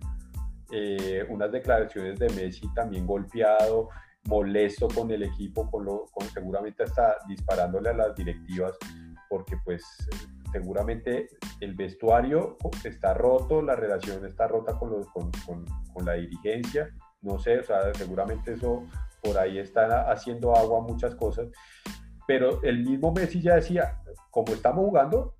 [0.71, 3.89] Eh, unas declaraciones de Messi también golpeado,
[4.25, 8.73] molesto con el equipo, con lo, con, seguramente hasta disparándole a las directivas,
[9.29, 9.83] porque pues
[10.51, 11.27] seguramente
[11.61, 16.89] el vestuario está roto, la relación está rota con, los, con, con, con la dirigencia,
[17.21, 18.85] no sé, o sea, seguramente eso
[19.21, 21.49] por ahí está haciendo agua muchas cosas
[22.27, 23.97] pero el mismo Messi ya decía,
[24.29, 25.35] como estamos jugando,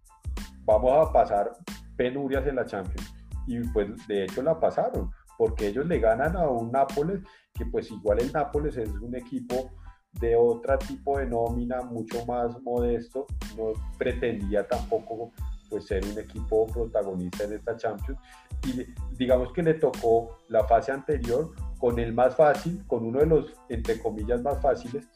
[0.64, 1.52] vamos a pasar
[1.98, 3.14] penurias en la Champions.
[3.46, 7.22] Y pues de hecho la pasaron, porque ellos le ganan a un Nápoles,
[7.54, 9.72] que pues igual el Nápoles es un equipo
[10.14, 15.32] de otro tipo de nómina, mucho más modesto, no pretendía tampoco
[15.70, 18.20] pues ser un equipo protagonista en esta Champions
[18.66, 23.26] y digamos que le tocó la fase anterior con el más fácil, con uno de
[23.26, 25.08] los entre comillas más fáciles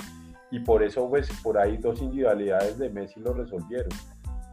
[0.52, 3.90] y por eso pues por ahí dos individualidades de Messi lo resolvieron.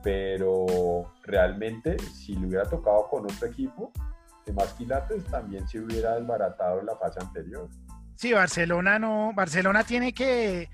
[0.02, 3.92] Pero realmente si le hubiera tocado con otro equipo
[4.48, 7.68] de más quilates también se hubiera desbaratado en la fase anterior.
[8.16, 10.70] Sí, Barcelona no, Barcelona tiene que,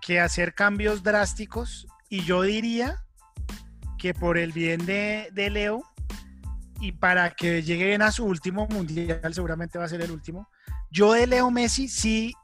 [0.00, 3.04] que hacer cambios drásticos y yo diría
[3.98, 5.82] que por el bien de, de Leo
[6.80, 10.48] y para que lleguen a su último mundial, seguramente va a ser el último,
[10.90, 12.34] yo de Leo Messi sí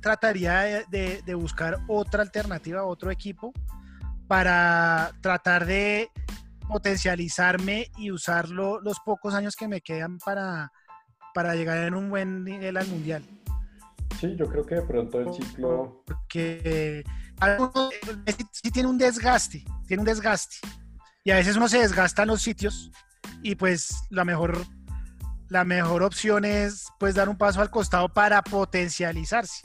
[0.00, 3.52] trataría de, buscar otra alternativa, otro equipo,
[4.26, 6.10] para tratar de
[6.68, 10.70] potencializarme y usarlo los pocos años que me quedan para,
[11.34, 13.24] para llegar en un buen nivel al mundial.
[14.20, 16.02] Sí, yo creo que de pronto el ciclo.
[16.06, 17.04] Porque
[18.52, 20.56] sí tiene un desgaste, tiene un desgaste.
[21.24, 22.90] Y a veces uno se desgasta en los sitios
[23.42, 24.64] y pues la mejor
[25.48, 29.62] la mejor opción es pues dar un paso al costado para potencializarse.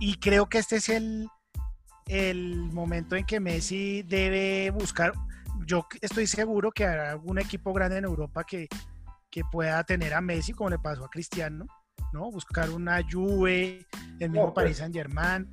[0.00, 1.28] Y creo que este es el,
[2.06, 5.12] el momento en que Messi debe buscar.
[5.66, 8.68] Yo estoy seguro que habrá algún equipo grande en Europa que,
[9.30, 11.66] que pueda tener a Messi, como le pasó a Cristiano,
[12.12, 12.30] ¿no?
[12.30, 13.86] Buscar una Juve,
[14.18, 14.78] el mismo Paris pues.
[14.78, 15.52] Saint Germain,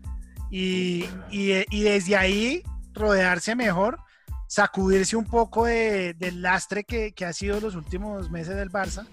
[0.50, 4.00] y, y, desde ahí rodearse mejor,
[4.48, 9.06] sacudirse un poco de, del lastre que, que ha sido los últimos meses del Barça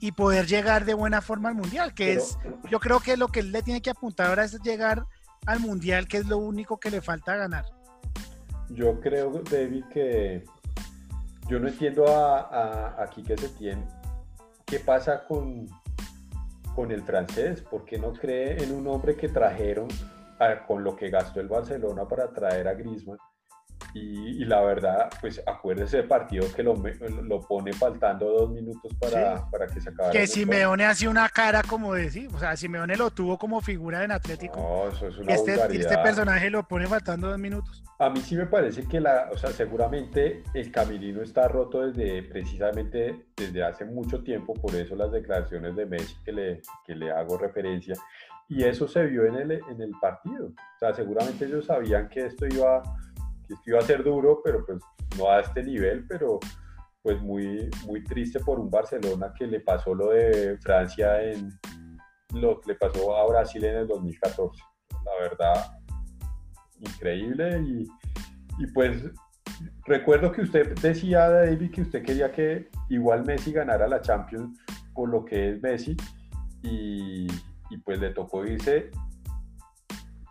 [0.00, 2.38] y poder llegar de buena forma al mundial, que es,
[2.70, 5.06] yo creo que lo que él le tiene que apuntar ahora es llegar
[5.46, 7.64] al mundial, que es lo único que le falta ganar.
[8.70, 10.44] Yo creo, David, que
[11.48, 13.86] yo no entiendo a, aquí que se tiene,
[14.64, 15.66] qué pasa con,
[16.74, 19.88] con el francés, ¿por qué no cree en un hombre que trajeron
[20.66, 23.18] con lo que gastó el Barcelona para traer a Griezmann?
[23.98, 26.74] Y, la verdad, pues acuérdese del partido que lo,
[27.22, 30.12] lo pone faltando dos minutos para, para que se acabe.
[30.12, 34.04] Que Simeone hace una cara como de sí, o sea, Simeone lo tuvo como figura
[34.04, 34.56] en Atlético.
[34.56, 37.82] No, eso es una este, este personaje lo pone faltando dos minutos.
[37.98, 42.22] A mí sí me parece que la, o sea, seguramente el caminino está roto desde
[42.24, 47.10] precisamente desde hace mucho tiempo, por eso las declaraciones de Messi que le, que le
[47.10, 47.94] hago referencia.
[48.48, 50.48] Y eso se vio en el, en el partido.
[50.48, 52.82] O sea, seguramente ellos sabían que esto iba
[53.46, 54.78] que iba a ser duro, pero pues
[55.18, 56.38] no a este nivel, pero
[57.02, 61.50] pues muy, muy triste por un Barcelona que le pasó lo de Francia en
[62.34, 64.60] lo que le pasó a Brasil en el 2014.
[65.04, 65.78] La verdad,
[66.80, 67.84] increíble y,
[68.58, 69.04] y pues
[69.84, 74.58] recuerdo que usted decía, David, que usted quería que igual Messi ganara la Champions
[74.92, 75.96] por lo que es Messi
[76.62, 77.26] y,
[77.70, 78.90] y pues le tocó irse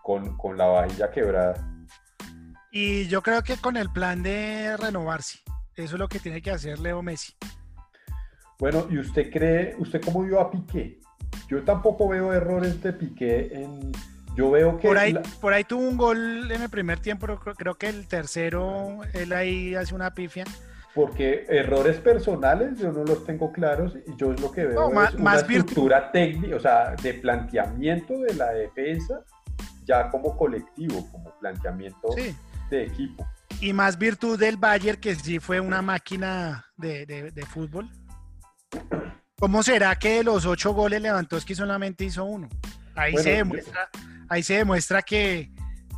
[0.03, 1.74] con, con la vajilla quebrada.
[2.77, 5.39] Y yo creo que con el plan de renovarse,
[5.77, 7.33] eso es lo que tiene que hacer Leo Messi.
[8.59, 10.99] Bueno, ¿y usted cree, usted cómo vio a Piqué?
[11.47, 13.93] Yo tampoco veo errores de Piqué en...
[14.35, 14.89] Yo veo que...
[14.89, 18.09] Por ahí, por ahí tuvo un gol en el primer tiempo, creo, creo que el
[18.09, 20.43] tercero, él ahí hace una pifia
[20.93, 25.13] porque errores personales yo no los tengo claros y yo es lo que veo es
[25.15, 29.21] una estructura técnica, o sea, de planteamiento de la defensa
[29.83, 32.33] ya como colectivo, como planteamiento sí
[32.69, 33.27] de equipo.
[33.61, 37.89] Y más virtud del Bayern, que sí fue una máquina de, fútbol.
[39.37, 42.49] ¿Cómo será que de los ocho goles Lewandowski solamente hizo uno?
[42.95, 43.89] Ahí, se, demuestra,
[44.29, 45.51] ahí se demuestra que,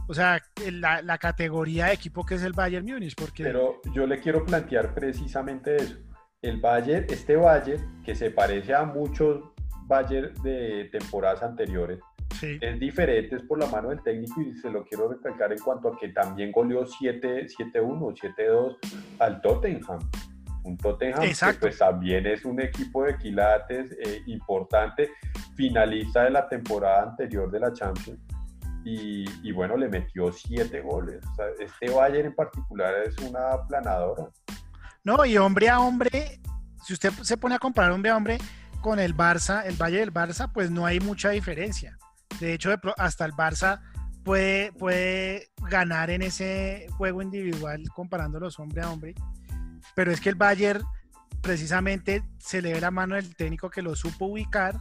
[0.07, 3.15] o sea, la, la, categoría de equipo que es el Bayern Múnich.
[3.15, 3.43] Porque...
[3.43, 5.95] Pero yo le quiero plantear precisamente eso.
[6.41, 9.43] El Bayern, este Bayern, que se parece a muchos
[9.85, 11.99] Bayern de temporadas anteriores,
[12.41, 15.89] es diferente, es por la mano del técnico y se lo quiero recalcar en cuanto
[15.89, 18.77] a que también goleó 7-1, 7-2
[19.19, 19.99] al Tottenham.
[20.63, 25.09] Un Tottenham que pues también es un equipo de quilates eh, importante,
[25.55, 28.19] finalista de la temporada anterior de la Champions.
[28.89, 31.21] Y, bueno, le metió 7 goles.
[31.59, 34.29] este Bayern en particular es una planadora.
[35.03, 36.39] No, y hombre a hombre,
[36.85, 38.37] si usted se pone a comparar hombre a hombre
[38.79, 41.97] con el Barça, el Valle del Barça, pues no hay mucha diferencia.
[42.39, 43.81] De hecho, hasta el Barça
[44.23, 49.15] puede, puede ganar en ese juego individual comparándolos hombre a hombre.
[49.95, 50.83] Pero es que el Bayern
[51.41, 54.77] precisamente se le ve la mano del técnico que lo supo ubicar,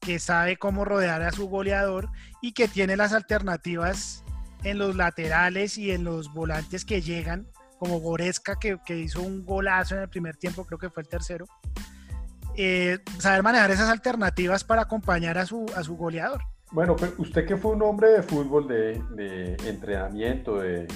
[0.00, 2.08] que sabe cómo rodear a su goleador
[2.40, 4.22] y que tiene las alternativas
[4.62, 9.96] en los laterales y en los volantes que llegan, como Goretzka que, hizo un golazo
[9.96, 11.46] en el primer tiempo, creo que fue el tercero.
[12.56, 16.42] Eh, saber manejar esas alternativas para acompañar a su, a su goleador.
[16.74, 20.88] Bueno, pues usted que fue un hombre de fútbol, de, entrenamiento, de,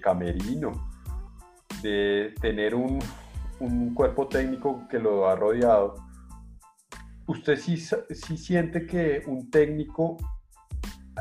[0.00, 0.88] camerino,
[1.82, 3.00] de tener un,
[3.92, 5.96] cuerpo técnico que lo ha rodeado,
[7.26, 10.16] ¿usted sí, sí, siente que un técnico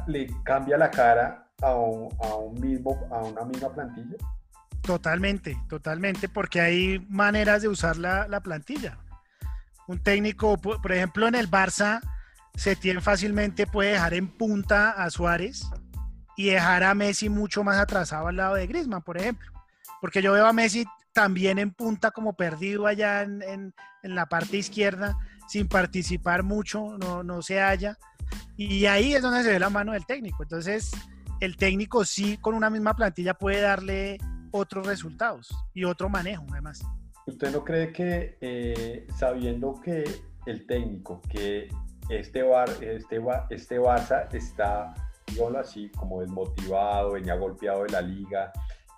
[0.05, 4.17] le cambia la cara a, un, mismo, a una misma plantilla?
[4.83, 8.99] Totalmente, totalmente, porque hay maneras de usar la, la plantilla.
[9.87, 12.01] Un técnico, por ejemplo, en el Barça
[12.55, 15.67] Setién fácilmente puede dejar en punta a Suárez
[16.37, 19.51] y dejar a Messi mucho más atrasado al lado de Griezmann, por ejemplo.
[20.01, 25.17] Porque yo veo a Messi también en punta como perdido allá en, la parte izquierda,
[25.47, 27.97] sin participar mucho, no, no se halla.
[28.57, 30.43] Y ahí es donde se ve la mano del técnico.
[30.43, 30.91] Entonces,
[31.39, 34.17] el técnico sí con una misma plantilla puede darle
[34.51, 36.83] otros resultados y otro manejo además.
[37.25, 40.03] ¿Usted no cree que eh, sabiendo que
[40.45, 41.69] el técnico, que
[42.09, 44.93] este, bar, este, este Barça está,
[45.27, 48.51] digámoslo así, como desmotivado, venía golpeado de la liga,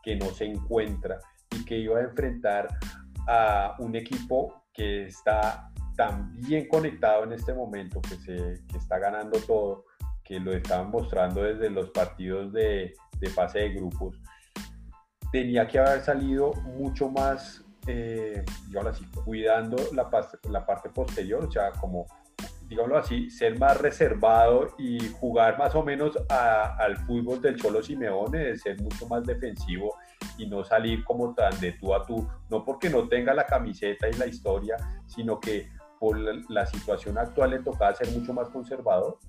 [0.04, 1.20] que no se encuentra
[1.52, 2.68] y que iba a enfrentar
[3.28, 9.00] a un equipo que está tan bien conectado en este momento, que, se, que está
[9.00, 9.86] ganando todo,
[10.24, 14.20] que lo estaban mostrando desde los partidos de, de fase de grupos,
[15.32, 18.44] tenía que haber salido mucho más, eh,
[18.88, 20.10] así, cuidando la,
[20.50, 22.06] la parte posterior, o sea, como
[22.68, 28.40] digámoslo así, ser más reservado y jugar más o menos al fútbol del Cholo Simeone,
[28.40, 29.96] de ser mucho más defensivo
[30.38, 34.10] y no salir como tan de tú a tú, no porque no tenga la camiseta
[34.10, 39.20] y la historia, sino que por la, situación actual le tocaba ser mucho más conservador.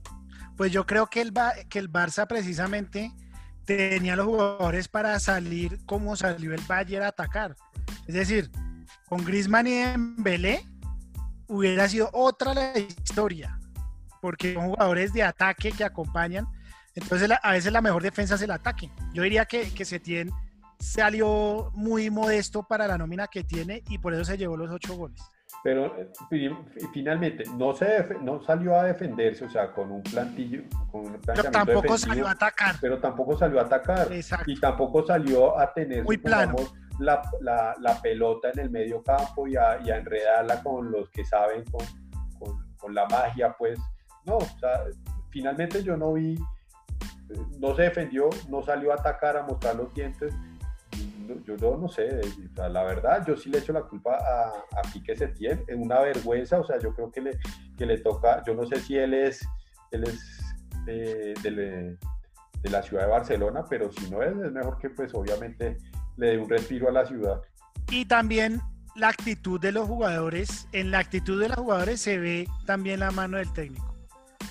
[0.56, 1.32] Pues yo creo que el,
[1.68, 3.12] que el Barça precisamente
[3.64, 7.56] tenía los jugadores para salir como salió el Bayern a atacar.
[8.06, 8.50] Es decir,
[9.08, 10.64] con Griezmann y Dembélé
[11.48, 13.58] hubiera sido otra la historia,
[14.20, 16.46] porque son jugadores de ataque que acompañan.
[16.94, 18.90] Entonces, a veces la mejor defensa es el ataque.
[19.12, 20.30] Yo diría que, que Setien
[20.78, 24.94] salió muy modesto para la nómina que tiene y por eso se llevó los ocho
[24.94, 25.20] goles.
[25.62, 26.50] Pero eh,
[26.92, 31.44] finalmente no, se no salió a defenderse, o sea, con un plantillo, con un Pero
[31.44, 32.76] tampoco salió a atacar.
[32.80, 34.08] Pero tampoco salió a atacar.
[34.46, 36.56] Y tampoco salió a tener Muy plano.
[36.98, 41.10] La, la, la, pelota en el medio campo y a, y a enredarla con los
[41.10, 41.84] que saben, con,
[42.38, 43.78] con, con, la magia, pues.
[44.24, 44.84] No, o sea,
[45.30, 49.92] finalmente yo no vi, eh, no se defendió, no salió a atacar, a mostrar los
[49.94, 50.34] dientes
[51.44, 52.20] yo, no sé,
[52.56, 56.60] la verdad, yo sí le echo la culpa a, a Pique Setién, es una vergüenza,
[56.60, 57.38] o sea, yo creo que le,
[57.76, 59.46] que le toca, yo no sé si él es,
[59.90, 60.40] él es
[60.84, 61.98] de, de,
[62.70, 65.78] la ciudad de Barcelona, pero si no es, es mejor que pues obviamente
[66.16, 67.40] le dé un respiro a la ciudad.
[67.90, 68.60] Y también
[68.94, 73.10] la actitud de los jugadores, en la actitud de los jugadores se ve también la
[73.10, 73.94] mano del técnico,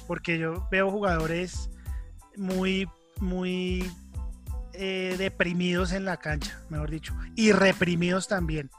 [0.07, 1.69] porque yo veo jugadores
[2.37, 2.87] muy,
[3.19, 3.89] muy
[4.73, 8.69] eh, deprimidos en la cancha, mejor dicho, y reprimidos también,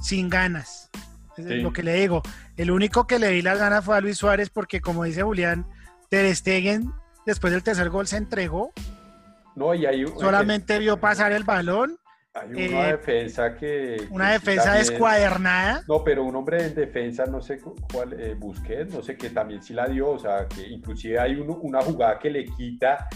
[0.00, 0.90] sin ganas.
[1.36, 2.22] Es lo que le digo.
[2.56, 5.66] El único que le di las ganas fue a Luis Suárez porque, como dice Julián,
[6.08, 6.90] Ter Stegen,
[7.26, 8.72] después del tercer gol, se entregó.
[9.54, 11.98] No, y hay, Solamente vio pasar el balón.
[12.40, 14.06] Hay una eh, defensa que...
[14.10, 15.82] Una defensa descuadernada.
[15.88, 17.58] No, pero un hombre en defensa, no sé
[17.92, 21.34] cuál, eh, Busquets, no sé, que también sí la dio, o sea, que inclusive hay
[21.36, 23.08] una jugada que le quita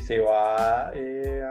[0.00, 1.42] se, va eh,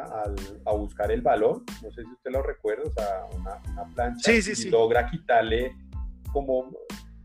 [0.65, 4.69] a, buscar el balón, no sé si usted lo recuerda, o sea, una, plancha y
[4.69, 5.75] logra quitarle
[6.31, 6.71] como,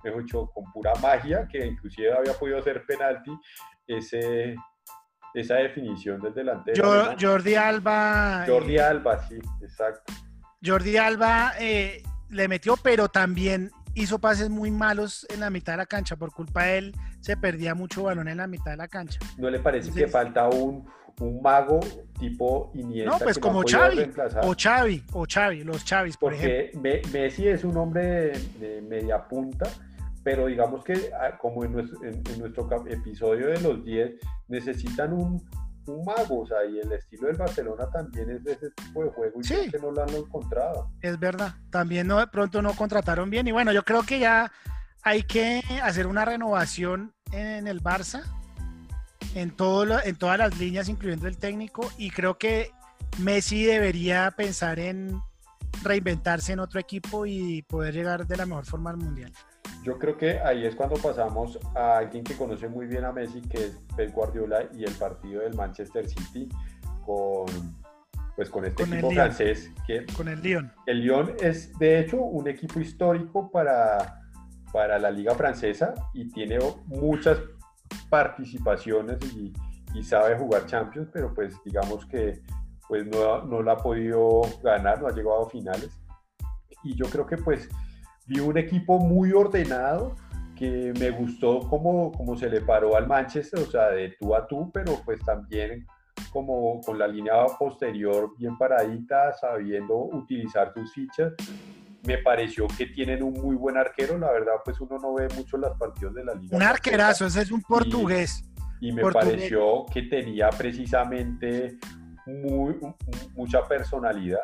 [0.02, 3.30] mejor dicho, con pura magia, que inclusive había podido hacer penalti,
[3.86, 4.56] ese,
[5.40, 7.14] esa definición del delantero.
[7.20, 8.44] Jordi Alba.
[8.46, 10.12] Jordi eh, Alba, sí, exacto.
[10.64, 15.78] Jordi Alba eh, le metió, pero también hizo pases muy malos en la mitad de
[15.78, 16.16] la cancha.
[16.16, 19.18] Por culpa de él, se perdía mucho balón en la mitad de la cancha.
[19.36, 20.86] ¿No le parece que falta un,
[21.20, 21.80] un, mago
[22.18, 23.10] tipo Iniesta?
[23.10, 24.10] No, pues como Xavi,
[24.42, 26.72] o Xavi, o Xavi, los por Porque
[27.12, 29.66] Messi es un hombre de, media punta,
[30.26, 34.14] pero digamos que ah, como en nuestro, en nuestro episodio de los 10,
[34.48, 35.40] necesitan un,
[35.86, 39.10] un mago, o sea, y el estilo del Barcelona también es de ese tipo de
[39.10, 39.70] juego y sí.
[39.70, 40.90] que no lo han encontrado.
[41.00, 44.50] Es verdad, también no, de pronto no contrataron bien y bueno, yo creo que ya
[45.02, 48.24] hay que hacer una renovación en el Barça,
[49.36, 52.72] en, todo en todas las líneas, incluyendo el técnico, y creo que
[53.20, 55.20] Messi debería pensar en
[55.84, 59.32] reinventarse en otro equipo y poder llegar de la mejor forma al Mundial.
[59.82, 63.40] Yo creo que ahí es cuando pasamos a alguien que conoce muy bien a Messi,
[63.42, 66.48] que es Pep Guardiola y el partido del Manchester City
[67.04, 67.46] con,
[68.34, 69.70] pues con este equipo francés.
[69.86, 70.72] Que, con el Lyon.
[70.86, 74.22] El Lyon es de hecho un equipo histórico para,
[74.72, 77.38] para la liga francesa y tiene muchas
[78.10, 79.52] participaciones y,
[79.94, 82.42] y sabe jugar Champions, pero pues digamos que
[82.88, 85.90] pues no, no la ha podido ganar, no ha llegado a finales.
[86.84, 87.68] Y yo creo que pues
[88.26, 90.14] vi un equipo muy ordenado
[90.56, 94.46] que me gustó como, como se le paró al Manchester, o sea, de tú a
[94.46, 95.86] tú, pero pues también
[96.32, 101.34] como con la línea posterior bien paradita, sabiendo utilizar sus fichas.
[102.04, 105.56] Me pareció que tienen un muy buen arquero, la verdad, pues uno no ve mucho
[105.58, 106.56] las partidos de la liga.
[106.56, 108.44] Un arquerazo, ese es un portugués.
[108.80, 111.78] Y, me pareció que tenía precisamente
[112.26, 112.78] muy,
[113.34, 114.40] mucha personalidad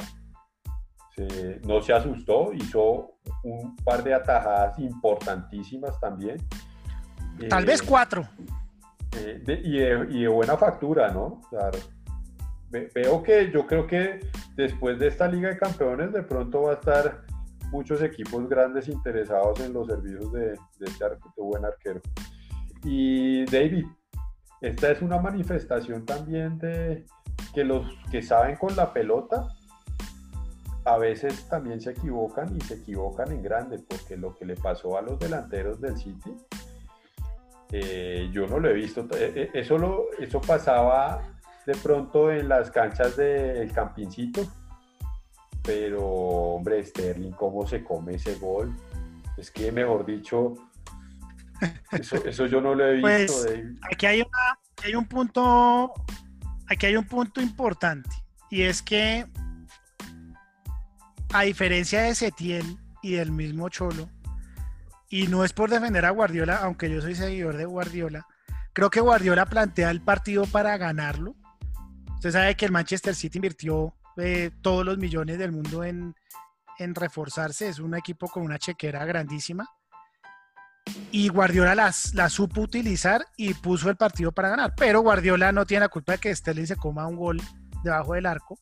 [1.66, 3.12] no se asustó, hizo
[3.44, 6.36] un par de atajadas importantísimas también.
[7.48, 8.26] Tal vez eh, cuatro.
[9.18, 11.40] Eh, y, de, buena factura, ¿no?
[12.70, 14.20] veo que yo creo que
[14.56, 17.22] después de esta Liga de Campeones de pronto va a estar
[17.70, 20.46] muchos equipos grandes interesados en los servicios de,
[20.78, 22.00] de este buen arquero.
[22.84, 23.86] Y David,
[24.62, 27.04] esta es una manifestación también de
[27.54, 29.48] que los que saben con la pelota
[30.84, 34.98] a veces también se equivocan y se equivocan en grande, porque lo que le pasó
[34.98, 36.34] a los delanteros del City,
[37.70, 39.02] eh, yo no lo he visto.
[39.16, 41.22] Eh, eh, eso, lo, eso pasaba
[41.66, 44.42] de pronto en las canchas del Campincito,
[45.62, 48.74] pero hombre, Sterling, ¿cómo se come ese gol?
[49.36, 50.54] Es que, mejor dicho,
[51.92, 53.44] eso, yo no lo he visto.
[53.44, 54.24] Pues, aquí hay,
[54.82, 55.92] hay un punto,
[56.68, 58.10] aquí hay un punto importante,
[58.50, 59.26] y es que
[61.32, 64.08] a diferencia de Setién y del mismo Cholo,
[65.08, 68.26] y no es por defender a Guardiola, aunque yo soy seguidor de Guardiola,
[68.72, 71.34] creo que Guardiola plantea el partido para ganarlo.
[72.14, 76.14] Usted sabe que el Manchester City invirtió eh, todos los millones del mundo en,
[76.78, 79.68] reforzarse, es un equipo con una chequera grandísima.
[81.12, 84.74] Y Guardiola las, la supo utilizar y puso el partido para ganar.
[84.76, 87.40] Pero Guardiola no tiene la culpa de que Sterling se coma un gol
[87.84, 88.58] debajo del arco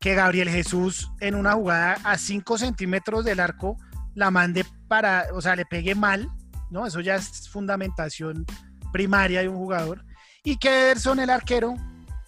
[0.00, 3.76] que Gabriel Jesús en una jugada a 5 centímetros del arco
[4.14, 6.28] la mande para, o sea, le pegue mal,
[6.70, 6.86] ¿no?
[6.86, 8.44] Eso ya es fundamentación
[8.92, 10.04] primaria de un jugador.
[10.44, 11.74] Y que Ederson, el arquero,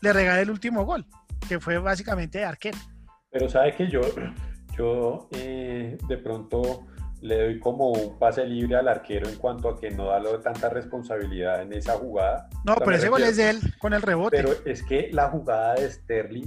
[0.01, 1.07] le regale el último gol,
[1.49, 2.79] que fue básicamente de arquero.
[3.31, 4.01] Pero sabe que yo,
[4.77, 6.87] yo eh, de pronto
[7.23, 10.69] le doy como un pase libre al arquero en cuanto a que no da tanta
[10.71, 12.49] responsabilidad en esa jugada.
[12.65, 14.37] No, pero ese gol es de él con el rebote.
[14.37, 16.47] Pero es que la jugada de Sterling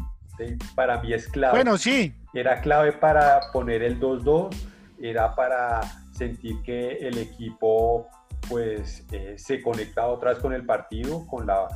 [0.76, 1.54] para mí es clave.
[1.54, 2.14] Bueno, sí.
[2.34, 4.56] Era clave para poner el 2-2,
[5.00, 5.82] era para
[6.14, 8.08] sentir que el equipo
[8.50, 11.68] pues eh, se conectaba otra vez con el partido, con la,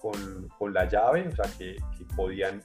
[0.00, 2.62] con, la llave, o sea que, que podían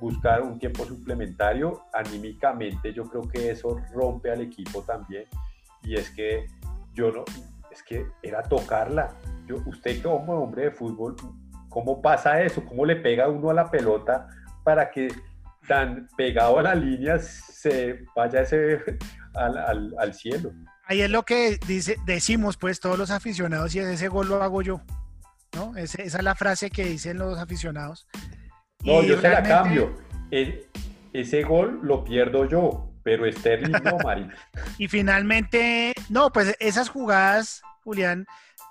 [0.00, 1.84] buscar un tiempo suplementario.
[1.92, 5.26] Anímicamente yo creo que eso rompe al equipo también.
[5.82, 6.46] Y es que
[6.92, 7.24] yo no,
[7.70, 9.14] es que era tocarla.
[9.46, 11.16] Yo, usted como hombre de fútbol,
[11.68, 12.64] ¿cómo pasa eso?
[12.64, 14.28] ¿Cómo le pega uno a la pelota
[14.64, 15.12] para que
[15.66, 18.78] tan pegado a la línea se vaya ese
[19.34, 20.52] al, al, cielo?
[20.84, 24.62] Ahí es lo que dice, decimos pues todos los aficionados y ese gol lo hago
[24.62, 24.82] yo.
[25.54, 25.76] ¿no?
[25.76, 28.06] esa es la frase que dicen los aficionados.
[28.84, 29.94] No, yo se la cambio.
[30.30, 34.28] ese gol lo pierdo yo, pero Sterling no, Mari.
[34.78, 38.26] y finalmente, no, pues esas jugadas, Julián,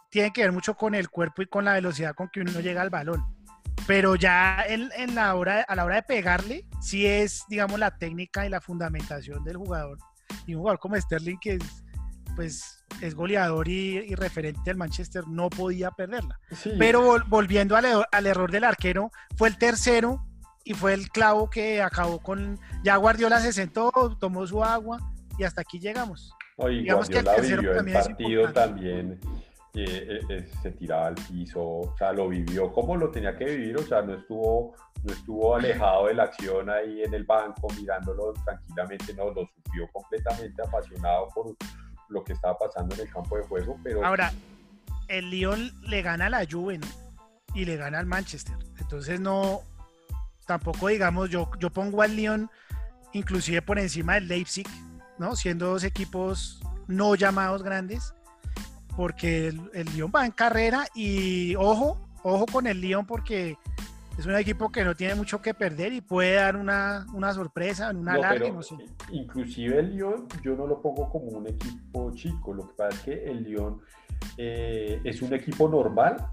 [0.10, 2.82] tienen que ver mucho con el cuerpo y con la velocidad con que uno llega
[2.82, 3.24] al balón.
[3.88, 8.46] Pero ya en, la hora, a la hora de pegarle, sí es, digamos, la técnica
[8.46, 9.98] y la fundamentación del jugador.
[10.46, 11.84] Y un jugador como Sterling, que es,
[12.36, 16.40] pues es goleador y, referente del Manchester, no podía perderla.
[16.78, 20.26] Pero volviendo al, error del arquero, fue el tercero
[20.64, 22.60] y fue el clavo que acabó con.
[22.84, 25.00] Ya Guardiola se sentó, tomó su agua
[25.38, 26.34] y hasta aquí llegamos.
[26.58, 29.20] Oye, Digamos que el tercero también el partido también.
[29.74, 33.78] Eh, eh, se tiraba al piso, o sea, lo vivió como lo tenía que vivir,
[33.78, 38.34] o sea, no estuvo, no estuvo alejado de la acción ahí en el banco mirándolo
[38.44, 41.56] tranquilamente, no, lo sufrió completamente apasionado por,
[42.12, 44.06] lo que estaba pasando en el campo de juego, pero...
[44.06, 44.32] Ahora,
[45.08, 46.80] el Lyon le gana a la Juve
[47.56, 48.56] y le gana al Manchester.
[48.80, 49.62] Entonces no,
[50.46, 52.50] tampoco digamos, yo, yo pongo al Lyon
[53.14, 54.68] inclusive por encima del Leipzig,
[55.18, 55.36] ¿no?
[55.36, 58.14] Siendo dos equipos no llamados grandes,
[59.02, 63.58] porque el, el Lyon va en carrera y ojo, ojo con el Lyon porque
[64.16, 67.90] es un equipo que no tiene mucho que perder y puede dar una, una sorpresa
[67.90, 68.52] en una larga.
[68.52, 68.76] No sé.
[69.12, 73.00] Inclusive el Lyon yo no lo pongo como un equipo chico, lo que pasa es
[73.02, 73.82] que el Lyon
[74.38, 76.24] eh, es un equipo normal,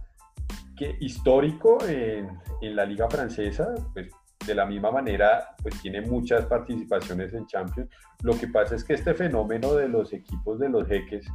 [0.76, 2.28] que histórico en,
[2.60, 4.10] en, la liga francesa, pues
[4.46, 7.88] de la misma manera pues tiene muchas participaciones en Champions.
[8.22, 11.26] Lo que pasa es que este fenómeno de los equipos de los jeques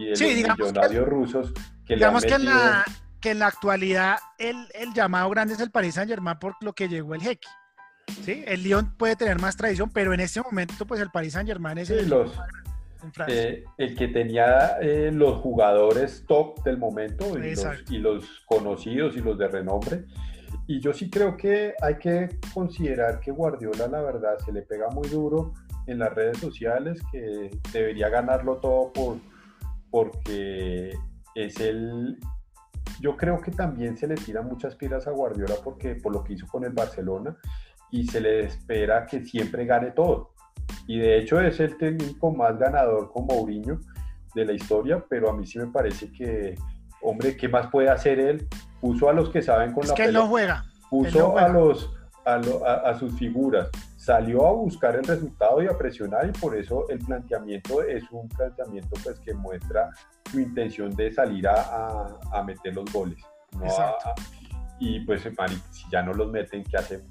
[0.00, 1.52] y de los millonarios rusos
[1.84, 2.60] que digamos le han metido...
[2.60, 2.84] que la
[3.20, 6.88] que en la actualidad el, llamado grande es el Paris Saint Germain por lo que
[6.88, 7.48] llegó el jeque.
[8.24, 8.42] ¿sí?
[8.46, 11.78] El Lyon puede tener más tradición, pero en este momento pues el Paris Saint Germain
[11.78, 12.32] es el, los,
[13.28, 19.16] eh, el que tenía eh, los jugadores top del momento y los, y los, conocidos
[19.16, 20.04] y los de renombre.
[20.66, 24.88] Y yo sí creo que hay que considerar que Guardiola la verdad se le pega
[24.90, 25.52] muy duro
[25.86, 29.16] en las redes sociales, que debería ganarlo todo por,
[29.90, 30.96] porque
[31.34, 32.18] es el
[33.00, 36.34] yo creo que también se le tiran muchas piedras a Guardiola porque por lo que
[36.34, 37.36] hizo con el Barcelona
[37.90, 40.32] y se le espera que siempre gane todo.
[40.86, 43.80] Y de hecho es el técnico más ganador con Mourinho
[44.34, 46.54] de la historia, pero a mí sí me parece que,
[47.02, 48.46] hombre, ¿qué más puede hacer él?
[48.80, 50.64] Puso a los que saben con es la que él no juega.
[50.88, 51.90] Puso a los
[52.24, 53.68] a, sus figuras,
[54.00, 58.26] salió a buscar el resultado y a presionar y por eso el planteamiento es un
[58.30, 59.90] planteamiento pues que muestra
[60.30, 63.18] su intención de salir a, a meter los goles.
[64.78, 65.22] y pues
[65.70, 67.08] si ya no los meten, ¿qué hacemos?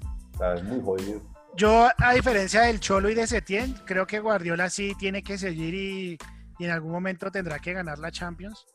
[0.56, 1.22] es muy jodido.
[1.54, 5.74] Yo, a diferencia del Cholo y de Setien, creo que Guardiola sí tiene que seguir
[5.74, 6.18] y,
[6.58, 8.66] y, en algún momento tendrá que ganar la Champions,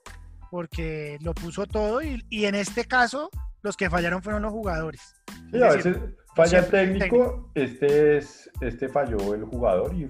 [0.52, 3.30] porque lo puso todo y, y en este caso
[3.62, 5.16] los que fallaron fueron los jugadores.
[5.52, 5.98] Sí, a veces
[6.36, 10.10] falla el técnico, este, es, este falló el jugador y,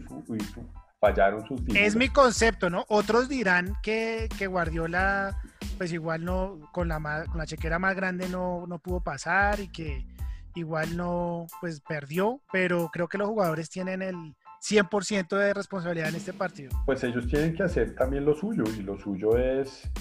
[0.99, 1.83] fallaron sus figuras.
[1.83, 2.85] Es mi concepto, ¿no?
[2.87, 5.39] Otros dirán que, que Guardiola,
[5.77, 9.67] pues igual no, con la, con la chequera más grande no, no pudo pasar y
[9.67, 10.07] que
[10.55, 14.35] igual no, pues perdió, pero creo que los jugadores tienen el
[14.67, 16.71] 100% de responsabilidad en este partido.
[16.85, 19.91] Pues ellos tienen que hacer también lo suyo y lo suyo es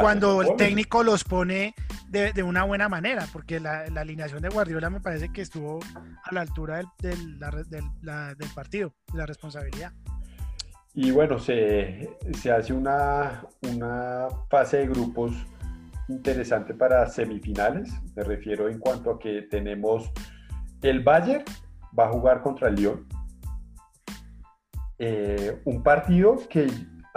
[0.00, 1.74] cuando el técnico los pone
[2.08, 5.80] de, una buena manera, porque la, alineación de Guardiola me parece que estuvo
[6.24, 9.92] a la altura del, del, partido, de la responsabilidad.
[10.94, 12.08] Y bueno, se,
[12.52, 15.32] hace una, una fase de grupos
[16.08, 20.10] interesante para semifinales, me refiero en cuanto a que tenemos
[20.80, 21.44] el Bayern
[21.96, 23.06] va a jugar contra el Lyon.
[24.98, 26.68] Eh, un partido que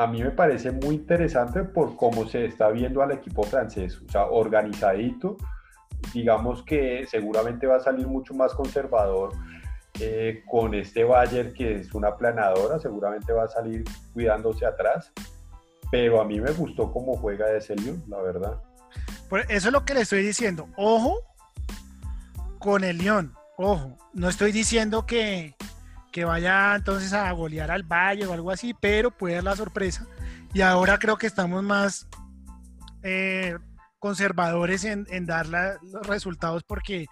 [0.01, 4.11] a mí me parece muy interesante por cómo se está viendo al equipo francés, o
[4.11, 5.37] sea, organizadito,
[6.11, 9.31] digamos que seguramente va a salir mucho más conservador
[9.99, 15.11] eh, con este Bayern que es una planadora, seguramente va a salir cuidándose atrás,
[15.91, 18.59] pero a mí me gustó cómo juega ese Lyon, la verdad.
[19.49, 21.21] Eso es lo que le estoy diciendo, ojo
[22.57, 25.55] con el Lyon, ojo, no estoy diciendo que,
[26.11, 30.05] que vaya entonces a golear al Valle o algo así, pero puede dar la sorpresa.
[30.53, 32.07] Y ahora creo que estamos más
[33.03, 33.57] eh,
[33.99, 37.05] conservadores en, dar los resultados porque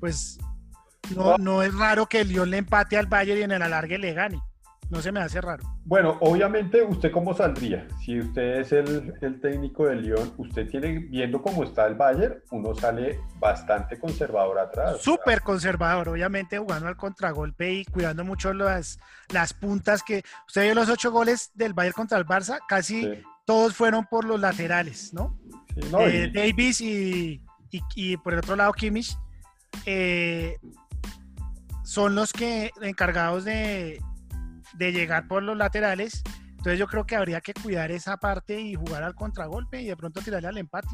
[0.00, 0.38] pues
[1.14, 3.98] no, no, es raro que el Lyon le empate al Bayern y en el alargue
[3.98, 4.40] le gane.
[4.90, 5.62] No se me hace raro.
[5.84, 7.86] Bueno, obviamente, ¿usted cómo saldría?
[8.04, 12.42] Si usted es el, el técnico del Lyon, usted tiene, viendo cómo está el Bayern,
[12.50, 15.00] uno sale bastante conservador atrás.
[15.00, 18.98] Súper conservador, obviamente jugando al contragolpe y cuidando mucho las,
[19.32, 20.24] las puntas que...
[20.48, 24.40] Usted vio los ocho goles del Bayern contra el Barça, casi todos fueron por los
[24.40, 25.38] laterales, ¿no?
[25.76, 27.40] Eh, Davis y,
[27.94, 29.16] y, por el otro lado Kimmich
[29.86, 30.56] eh,
[31.84, 34.00] son los que encargados de,
[34.74, 36.22] de llegar por los laterales.
[36.50, 39.96] Entonces yo creo que habría que cuidar esa parte y jugar al contragolpe y de
[39.96, 40.88] pronto tirarle al empate.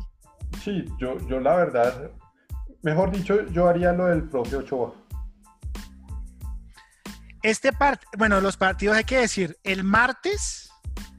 [0.62, 2.11] Sí, yo, yo la verdad,
[2.83, 4.95] mejor dicho, yo haría lo del propio Ochoa.
[7.43, 10.70] Este part, bueno, los partidos hay que decir, el martes,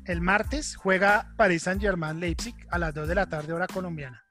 [0.06, 4.24] el martes juega Paris Saint Germain Leipzig a las 2 de la tarde hora colombiana.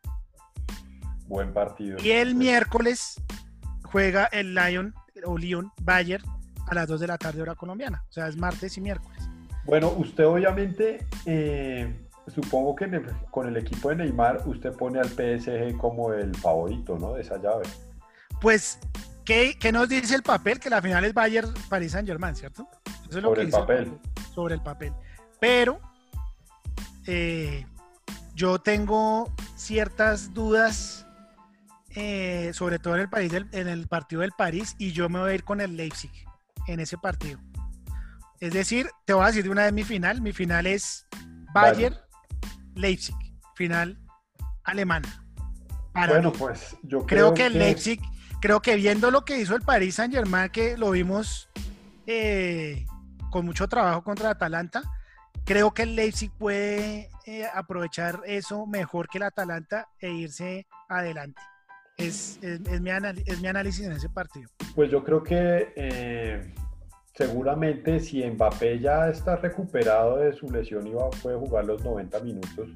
[1.26, 1.96] Buen partido.
[2.02, 3.20] Y el miércoles
[3.84, 6.35] juega el Lion o Lyon Bayern
[6.66, 8.04] a las 2 de la tarde hora colombiana.
[8.08, 9.22] O sea, es martes y miércoles.
[9.66, 11.92] Bueno, usted obviamente, eh,
[12.28, 17.14] supongo que con el equipo de Neymar, usted pone al PSG como el favorito, ¿no?
[17.14, 17.64] De esa llave.
[18.40, 18.78] Pues,
[19.24, 20.60] ¿qué, nos dice el papel?
[20.60, 22.68] Que la final es Bayern Paris Saint Germain, ¿cierto?
[23.08, 23.92] Eso es lo sobre el papel.
[24.32, 24.92] sobre el papel.
[25.40, 25.80] Pero
[27.06, 27.66] eh,
[28.34, 31.06] yo tengo ciertas dudas,
[31.96, 35.32] eh, sobre todo en el, país en el partido del París, y yo me voy
[35.32, 36.12] a ir con el Leipzig
[36.66, 37.40] en ese partido.
[38.40, 40.20] Es decir, te voy a decir de una vez mi final.
[40.20, 41.06] Mi final es
[41.52, 41.96] Bayern
[42.74, 43.16] Leipzig,
[43.54, 43.98] final
[44.64, 45.24] alemana.
[45.94, 48.00] bueno, pues yo creo, que, el Leipzig,
[48.40, 51.48] creo que viendo lo que hizo el Paris Saint Germain, que lo vimos
[52.06, 52.84] eh,
[53.30, 54.82] con mucho trabajo contra Atalanta,
[55.44, 61.40] creo que el Leipzig puede eh, aprovechar eso mejor que el Atalanta e irse adelante.
[61.96, 62.38] Es,
[62.80, 64.48] mi análisis en ese partido.
[64.74, 66.54] Pues yo creo que eh,
[67.14, 72.20] seguramente si Mbappé ya está recuperado de su lesión y va, puede jugar los 90
[72.20, 72.68] minutos,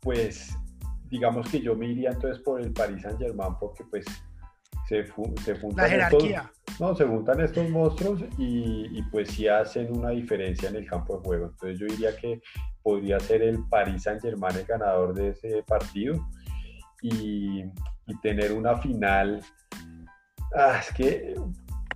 [0.00, 0.56] pues
[1.10, 4.04] digamos que yo me iría entonces por el Paris Saint Germain porque pues
[4.88, 5.04] se,
[5.44, 6.24] se juntan estos,
[6.80, 11.24] no, se juntan estos monstruos y, pues sí hacen una diferencia en el campo de
[11.24, 11.46] juego.
[11.46, 12.40] Entonces yo diría que
[12.82, 16.26] podría ser el Paris Saint Germain el ganador de ese partido
[17.02, 17.64] y,
[18.08, 19.40] y tener una final.
[20.56, 21.34] Ah, es que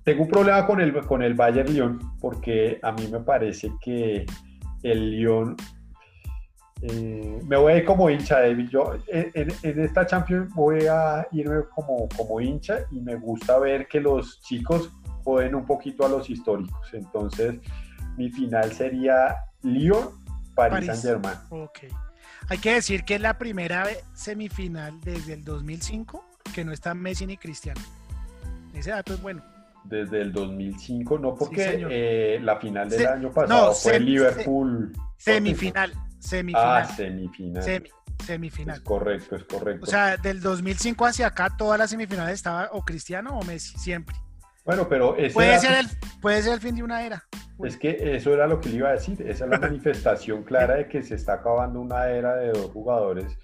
[0.05, 4.27] tengo un problema con el, con el Bayern Lyon, porque a mí me parece que
[4.83, 5.57] el Lyon.
[6.83, 8.69] Eh, me voy a ir como hincha, David.
[8.69, 14.01] Yo en, esta Champions voy a irme como, como hincha y me gusta ver que
[14.01, 14.91] los chicos
[15.23, 16.93] joden un poquito a los históricos.
[16.93, 17.61] Entonces,
[18.17, 20.09] mi final sería Lyon,
[20.57, 21.39] Paris, Saint-Germain.
[21.51, 21.89] Okay.
[22.53, 26.23] Hay que decir que es la primera semifinal desde el 2005
[26.55, 27.81] que no está Messi ni Cristiano.
[28.75, 29.43] Ese dato es bueno.
[29.85, 34.93] Desde el 2005, no porque eh, la final del año pasado fue Liverpool.
[35.17, 36.83] Semifinal, semifinal.
[36.83, 37.65] Ah, semifinal.
[38.23, 38.77] semifinal.
[38.77, 39.85] Es correcto, es correcto.
[39.85, 44.15] O sea, del 2005 hacia acá, todas las semifinales estaba o Cristiano o Messi, siempre.
[44.67, 45.87] Bueno, pero ese puede, ser el,
[46.21, 47.25] puede ser el fin de una era.
[47.65, 49.21] Es que eso era lo que le iba a decir.
[49.23, 53.39] Esa es la manifestación clara de que se está acabando una era de dos jugadores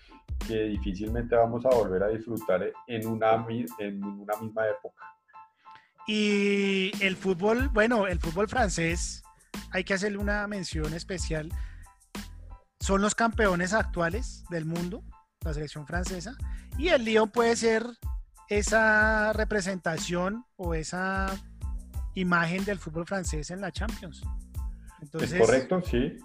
[0.47, 3.47] que difícilmente vamos a volver a disfrutar en una,
[3.79, 5.05] en una misma época.
[6.07, 9.23] Y el fútbol, bueno, el fútbol francés,
[9.73, 11.51] hay que hacerle una mención especial.
[12.81, 15.03] Son los campeones actuales del mundo,
[15.45, 16.35] la selección francesa,
[16.79, 17.85] y el Lyon puede ser
[18.49, 21.37] esa representación o esa
[22.21, 24.23] imagen del fútbol francés en la Champions.
[25.01, 26.19] Entonces, es correcto, sí.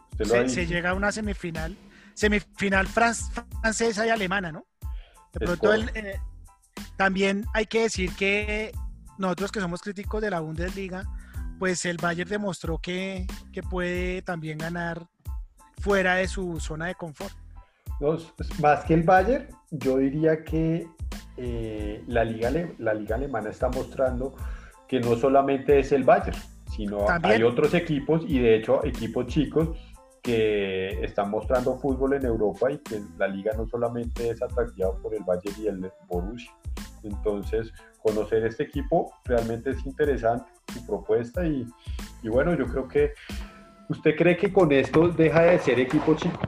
[0.48, 1.76] se, llega a una semifinal,
[2.14, 4.66] semifinal francesa y alemana, ¿no?
[5.34, 6.20] De pronto eh,
[6.96, 8.72] también hay que decir que
[9.18, 11.04] nosotros que somos críticos de la Bundesliga,
[11.60, 13.28] pues el Bayern demostró que,
[13.70, 15.08] puede también ganar
[15.80, 17.34] fuera de su zona de confort.
[18.60, 20.88] más que el Bayern, yo diría que
[21.38, 24.36] eh, la, liga, la liga alemana está mostrando
[24.94, 26.38] que no solamente es el Bayern,
[26.70, 29.70] sino hay otros equipos y de hecho equipos chicos
[30.22, 35.16] que están mostrando fútbol en Europa y que la liga no solamente es atractiva por
[35.16, 36.52] el Bayern y el Borussia.
[37.02, 37.74] Entonces,
[38.04, 41.66] conocer este equipo realmente es interesante, su propuesta y,
[42.22, 43.14] y bueno, yo creo que
[43.89, 46.39] ¿usted cree que con esto deja de ser equipo chico?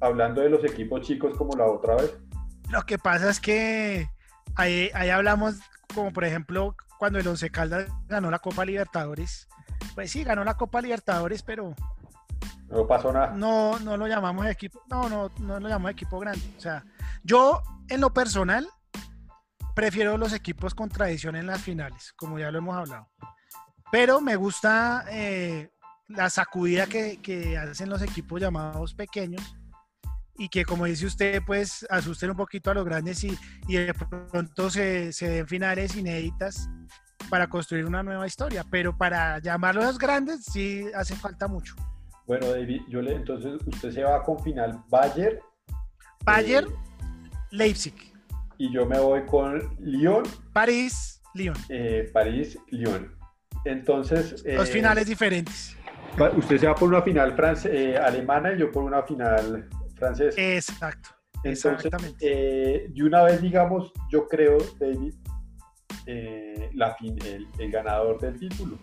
[0.00, 2.16] Hablando de los equipos chicos como la otra vez.
[2.70, 4.06] Lo que pasa es que
[4.54, 5.58] ahí, ahí hablamos
[5.92, 9.48] como por ejemplo cuando el Once Caldas ganó la Copa Libertadores.
[9.94, 11.74] Pues sí, ganó la Copa Libertadores, pero
[12.68, 13.30] no pasó nada.
[13.30, 16.42] No, no lo llamamos equipo, no, no, no lo llamamos equipo grande.
[16.58, 16.84] O sea,
[17.22, 18.68] yo en lo personal
[19.74, 23.08] prefiero los equipos con tradición en las finales, como ya lo hemos hablado.
[23.90, 25.70] Pero me gusta eh,
[26.06, 29.56] la sacudida que, hacen los equipos llamados pequeños
[30.40, 33.38] y que, como dice usted, pues asusten un poquito a los grandes y,
[33.68, 36.66] y de pronto se, se den finales inéditas
[37.28, 38.64] para construir una nueva historia.
[38.70, 41.74] Pero para llamarlos grandes sí hace falta mucho.
[42.26, 45.40] Bueno, David, yo le, entonces usted se va con final Bayern.
[46.24, 47.94] Bayern, eh, Leipzig.
[48.56, 50.22] Y yo me voy con Lyon.
[50.54, 51.56] París, Lyon.
[51.68, 53.14] Eh, París, Lyon.
[53.66, 54.42] Entonces.
[54.42, 55.76] Dos eh, finales diferentes.
[56.34, 57.36] Usted se va por una final
[58.02, 59.68] alemana y yo por una final
[60.00, 60.40] francesa.
[60.40, 61.10] Exacto.
[61.44, 62.90] exactamente.
[62.92, 65.14] y una vez, digamos, yo creo, David,
[66.74, 68.76] la el ganador del título.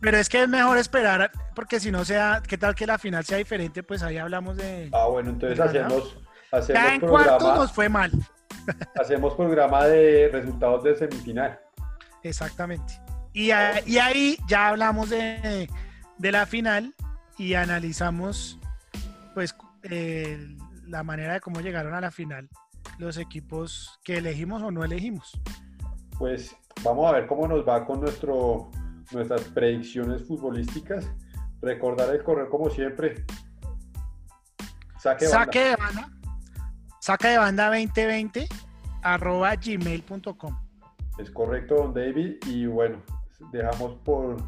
[0.00, 3.24] Pero es que es mejor esperar, porque si no sea, ¿qué tal que la final
[3.24, 3.82] sea diferente?
[3.82, 4.90] Pues ahí hablamos de.
[4.92, 6.16] Ah, bueno, entonces hacemos.
[6.52, 8.12] hacemos ya en cuartos nos fue mal.
[9.00, 11.58] hacemos programa de resultados de semifinal.
[12.22, 13.00] Exactamente.
[13.32, 15.68] Y, ahí ya hablamos de,
[16.18, 16.94] la final
[17.36, 18.58] y analizamos,
[19.36, 19.54] pues,
[20.86, 22.48] la manera de cómo llegaron a la final
[22.96, 25.38] los equipos que elegimos o no elegimos.
[26.18, 28.70] Pues vamos a ver cómo nos va con nuestro
[29.12, 31.12] nuestras predicciones futbolísticas.
[31.60, 33.26] Recordar el correo como siempre.
[34.98, 36.08] Saque, Saque de banda.
[36.98, 38.48] Saque de banda 2020
[39.02, 40.56] arroba gmail.com.
[41.18, 42.36] Es correcto, don David.
[42.46, 43.02] Y bueno,
[43.52, 44.38] dejamos por,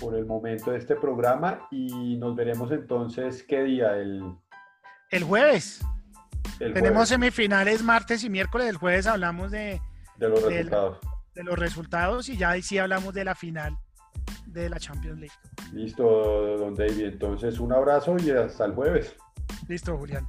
[0.00, 4.22] por el momento de este programa y nos veremos entonces qué día, el,
[5.10, 5.84] el jueves.
[6.58, 8.68] Tenemos semifinales martes y miércoles.
[8.68, 9.80] El jueves hablamos de,
[10.16, 10.98] de los resultados.
[11.34, 13.76] De, los resultados y ya ahí sí hablamos de la final
[14.46, 15.34] de la Champions League.
[15.72, 17.04] Listo, don David.
[17.04, 19.14] Entonces, un abrazo y hasta el jueves.
[19.68, 20.26] Listo, Julián.